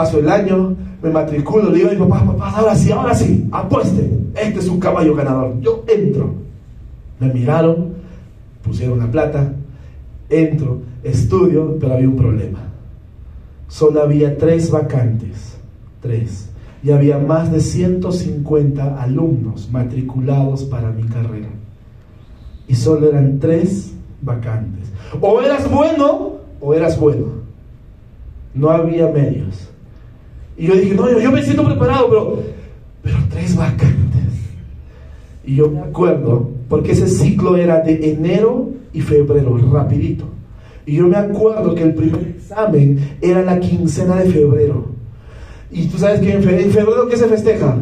[0.00, 4.10] Paso el año, me matriculo, le digo a papá, papá, ahora sí, ahora sí, apueste.
[4.34, 5.60] Este es un caballo ganador.
[5.60, 6.32] Yo entro.
[7.18, 7.94] Me miraron,
[8.62, 9.52] pusieron la plata,
[10.28, 12.70] entro, estudio, pero había un problema
[13.70, 15.56] solo había tres vacantes,
[16.02, 16.50] tres,
[16.82, 21.48] y había más de 150 alumnos matriculados para mi carrera.
[22.66, 24.90] Y solo eran tres vacantes.
[25.20, 27.26] O eras bueno o eras bueno.
[28.54, 29.69] No había medios.
[30.60, 32.42] Y yo dije, no, yo, me siento preparado, pero,
[33.02, 34.24] pero tres vacantes.
[35.42, 40.26] Y yo me acuerdo, porque ese ciclo era de enero y febrero, rapidito.
[40.84, 44.84] Y yo me acuerdo que el primer examen era la quincena de febrero.
[45.70, 47.78] Y tú sabes que en febrero, ¿qué se festeja?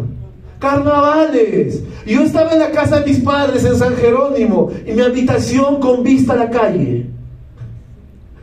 [0.60, 1.82] Carnavales.
[2.06, 6.04] Yo estaba en la casa de mis padres en San Jerónimo y mi habitación con
[6.04, 7.06] vista a la calle.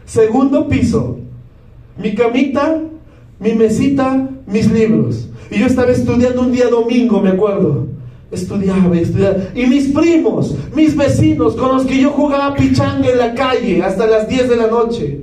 [0.06, 1.20] Segundo piso.
[1.98, 2.82] Mi camita,
[3.40, 5.28] mi mesita, mis libros.
[5.52, 7.96] Y yo estaba estudiando un día domingo, me acuerdo
[8.32, 9.38] estudiaba estudiaba.
[9.54, 14.06] Y mis primos, mis vecinos con los que yo jugaba pichanga en la calle hasta
[14.06, 15.22] las 10 de la noche.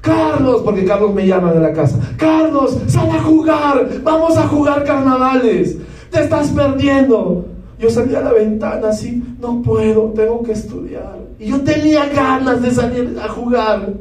[0.00, 1.98] Carlos, porque Carlos me llama de la casa.
[2.16, 5.76] Carlos, sal a jugar, vamos a jugar carnavales.
[6.10, 7.44] Te estás perdiendo.
[7.78, 11.18] Yo salí a la ventana así, no puedo, tengo que estudiar.
[11.38, 13.94] Y yo tenía ganas de salir a jugar.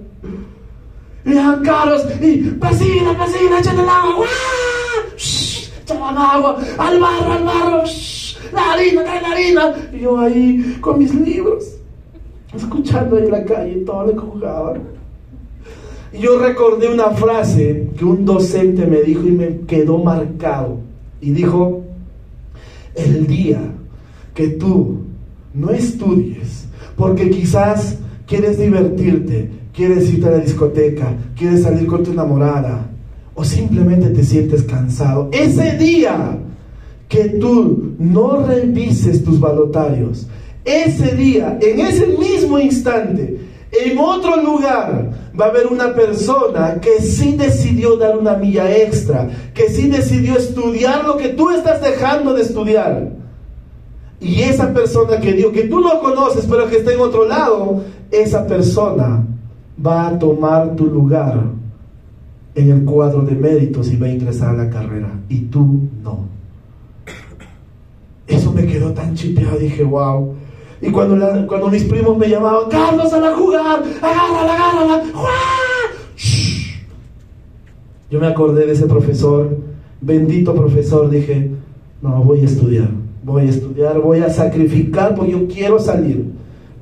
[1.25, 4.25] Y Carlos, y vecina, vecina, échale el agua
[5.97, 7.83] agua, al barro, al barro,
[8.53, 9.75] la harina, trae la harina.
[9.93, 11.75] Y yo ahí con mis libros,
[12.55, 14.77] escuchando ahí en la calle todo lo que jugaba.
[16.11, 20.79] Y yo recordé una frase que un docente me dijo y me quedó marcado.
[21.21, 21.83] Y dijo,
[22.95, 23.59] el día
[24.33, 25.01] que tú
[25.53, 29.49] no estudies, porque quizás quieres divertirte,
[29.79, 32.85] quieres irte a la discoteca, quieres salir con tu enamorada,
[33.33, 36.37] o simplemente te sientes cansado, ese día
[37.07, 40.27] que tú no revises tus balotarios,
[40.65, 43.39] ese día, en ese mismo instante,
[43.71, 49.29] en otro lugar, va a haber una persona que sí decidió dar una milla extra,
[49.53, 53.13] que sí decidió estudiar lo que tú estás dejando de estudiar.
[54.19, 57.81] Y esa persona que dio, que tú no conoces, pero que está en otro lado,
[58.11, 59.25] esa persona
[59.85, 61.43] va a tomar tu lugar
[62.55, 66.27] en el cuadro de méritos y va a ingresar a la carrera y tú no.
[68.27, 70.35] Eso me quedó tan chipeado, dije, wow.
[70.81, 75.03] Y cuando, cuando mis primos me llamaban, Carlos, a la jugar, agárrala, agárrala,
[78.09, 79.57] Yo me acordé de ese profesor,
[80.01, 81.51] bendito profesor, dije,
[82.01, 82.89] no, voy a estudiar,
[83.23, 86.25] voy a estudiar, voy a sacrificar porque yo quiero salir,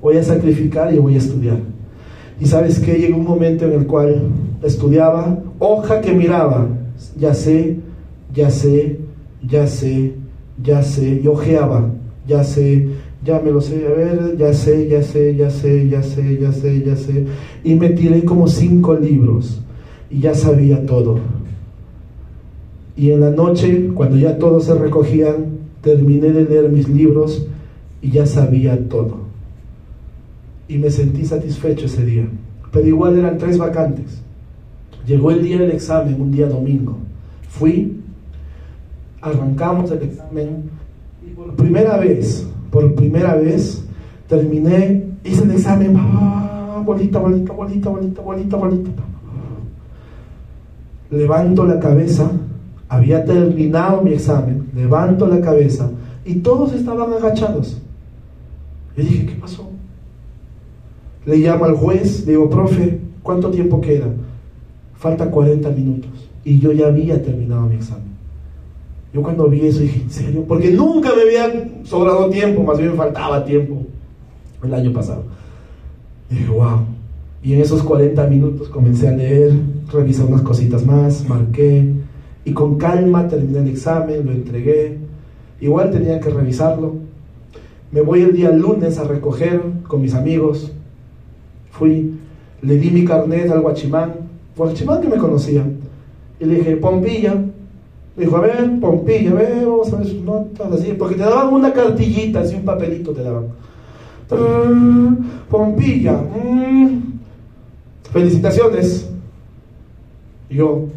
[0.02, 1.58] voy a sacrificar y voy a estudiar.
[2.40, 4.22] Y sabes que llegó un momento en el cual
[4.64, 6.68] estudiaba, hoja que miraba,
[7.18, 7.78] ya sé,
[8.34, 9.00] ya sé,
[9.48, 10.14] ya sé,
[10.64, 11.90] ya sé, y ojeaba,
[12.28, 12.88] ya sé,
[13.26, 16.52] ya me lo sé, a ver, ya sé, ya sé, ya sé, ya sé, ya
[16.52, 17.26] sé, ya sé.
[17.64, 19.60] Y me tiré como cinco libros
[20.10, 21.20] y ya sabía todo.
[22.96, 27.48] Y en la noche, cuando ya todos se recogían, terminé de leer mis libros
[28.02, 29.27] y ya sabía todo.
[30.68, 32.28] Y me sentí satisfecho ese día.
[32.72, 34.22] Pero igual eran tres vacantes.
[35.06, 36.98] Llegó el día del examen, un día domingo.
[37.48, 38.02] Fui,
[39.22, 40.70] arrancamos el examen
[41.26, 43.84] y por primera vez, por primera vez,
[44.28, 45.98] terminé, hice el examen,
[46.86, 48.92] bolita, bolita, bolita, bolita, bolita, bolita.
[51.10, 52.30] Levanto la cabeza,
[52.90, 55.90] había terminado mi examen, levanto la cabeza
[56.26, 57.82] y todos estaban agachados.
[58.96, 59.70] Yo dije, ¿qué pasó?
[61.28, 64.08] Le llamo al juez, le digo, profe, ¿cuánto tiempo queda?
[64.98, 66.10] falta 40 minutos.
[66.44, 68.08] Y yo ya había terminado mi examen.
[69.14, 70.46] Yo cuando vi eso dije, ¿en serio?
[70.48, 73.78] Porque nunca me había sobrado tiempo, más bien faltaba tiempo
[74.64, 75.24] el año pasado.
[76.30, 76.80] Y dije, wow.
[77.44, 79.54] Y en esos 40 minutos comencé a leer,
[79.92, 81.94] revisé unas cositas más, marqué
[82.44, 84.98] Y con calma terminé el examen, lo entregué.
[85.62, 86.96] Igual tenía que revisarlo.
[87.92, 90.72] Me voy el día lunes a recoger con mis amigos.
[91.78, 92.20] Fui,
[92.62, 94.16] le di mi carnet al guachimán,
[94.56, 95.64] guachimán que me conocía.
[96.40, 97.36] Y le dije, Pompilla.
[98.16, 101.22] Me dijo, a ver, Pompilla, a ver, vamos a ver sus notas, así, porque te
[101.22, 103.46] daban una cartillita, así un papelito te daban.
[105.50, 107.00] Pompilla, mm,
[108.12, 109.10] felicitaciones.
[110.50, 110.88] Yo,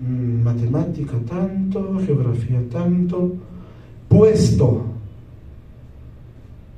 [0.00, 3.32] mm, matemática tanto, geografía tanto,
[4.08, 4.89] puesto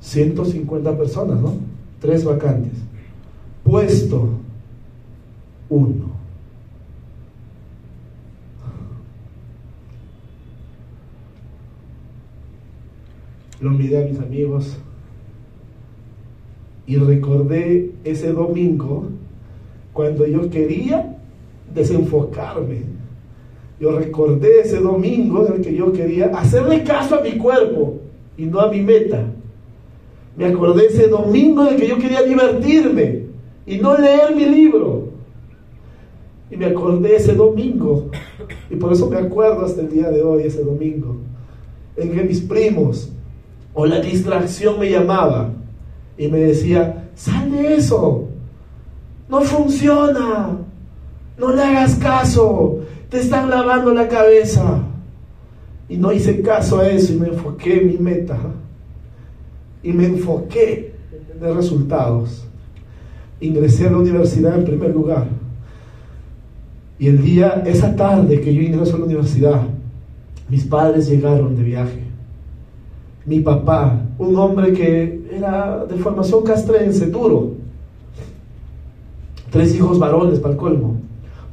[0.03, 1.55] 150 personas, ¿no?
[2.01, 2.73] Tres vacantes.
[3.63, 4.29] Puesto
[5.69, 6.13] uno.
[13.61, 14.77] Lo miré a mis amigos
[16.85, 19.09] y recordé ese domingo
[19.93, 21.17] cuando yo quería
[21.73, 22.83] desenfocarme.
[23.79, 28.01] Yo recordé ese domingo en el que yo quería hacerle caso a mi cuerpo
[28.37, 29.25] y no a mi meta.
[30.37, 33.27] Me acordé ese domingo el que yo quería divertirme
[33.67, 35.09] y no leer mi libro.
[36.51, 38.11] Y me acordé ese domingo,
[38.71, 41.17] y por eso me acuerdo hasta el día de hoy, ese domingo,
[41.97, 43.11] en que mis primos
[43.73, 45.51] o la distracción me llamaba
[46.19, 48.29] y me decía, sal de eso,
[49.31, 50.59] no funciona,
[51.39, 54.83] no le hagas caso, te están lavando la cabeza.
[55.89, 58.39] Y no hice caso a eso y me enfoqué en mi meta.
[59.83, 62.45] Y me enfoqué en tener resultados.
[63.41, 65.27] Ingresé a la universidad en primer lugar.
[66.99, 69.63] Y el día, esa tarde que yo ingreso a la universidad,
[70.49, 72.03] mis padres llegaron de viaje.
[73.27, 77.55] Mi papá, un hombre que era de formación castrense, duro.
[79.51, 80.97] Tres hijos varones para el colmo.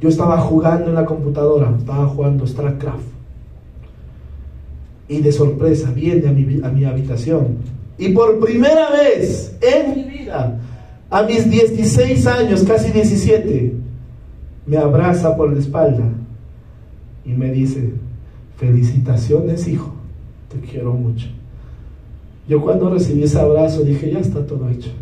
[0.00, 3.04] Yo estaba jugando en la computadora, estaba jugando StarCraft.
[5.08, 7.56] Y de sorpresa viene a mi, a mi habitación.
[8.00, 10.58] Y por primera vez en mi vida,
[11.10, 13.74] a mis 16 años, casi 17,
[14.64, 16.04] me abraza por la espalda
[17.26, 17.92] y me dice,
[18.56, 19.92] felicitaciones hijo,
[20.48, 21.28] te quiero mucho.
[22.48, 24.92] Yo cuando recibí ese abrazo dije, ya está todo hecho,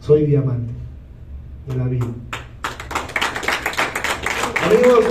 [0.00, 0.72] soy diamante
[1.68, 2.06] de la vida.
[4.64, 5.04] Amigos,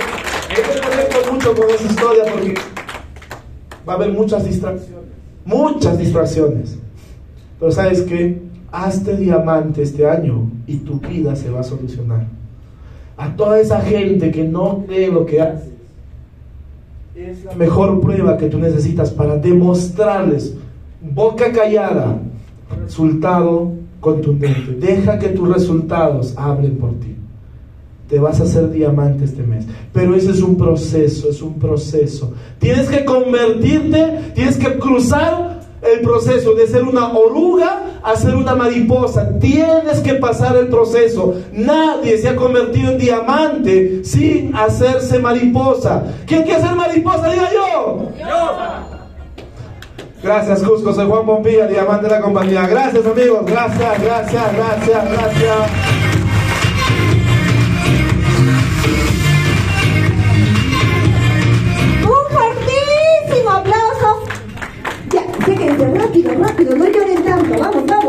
[0.50, 2.54] me mucho con esa historia porque
[3.88, 5.08] va a haber muchas distracciones,
[5.46, 6.76] muchas distracciones.
[7.62, 8.42] Pero sabes qué,
[8.72, 12.26] hazte diamante este año y tu vida se va a solucionar.
[13.16, 15.70] A toda esa gente que no cree lo que haces,
[17.14, 20.56] es la mejor prueba que tú necesitas para demostrarles,
[21.14, 22.18] boca callada,
[22.82, 24.74] resultado contundente.
[24.84, 27.14] Deja que tus resultados hablen por ti
[28.08, 29.64] te vas a hacer diamante este mes.
[29.90, 32.34] Pero ese es un proceso, es un proceso.
[32.58, 35.51] Tienes que convertirte, tienes que cruzar
[35.82, 39.38] el proceso de ser una oruga a ser una mariposa.
[39.40, 41.34] Tienes que pasar el proceso.
[41.52, 46.04] Nadie se ha convertido en diamante sin hacerse mariposa.
[46.26, 47.30] ¿Quién quiere ser mariposa?
[47.30, 48.08] Diga yo.
[50.22, 50.92] Gracias, Cusco.
[50.92, 52.66] Soy Juan Pompilla, diamante de la compañía.
[52.68, 53.44] Gracias, amigos.
[53.44, 56.01] Gracias, gracias, gracias, gracias.
[65.78, 67.92] rápido, rápido, no lloren tanto, vamos, vamos.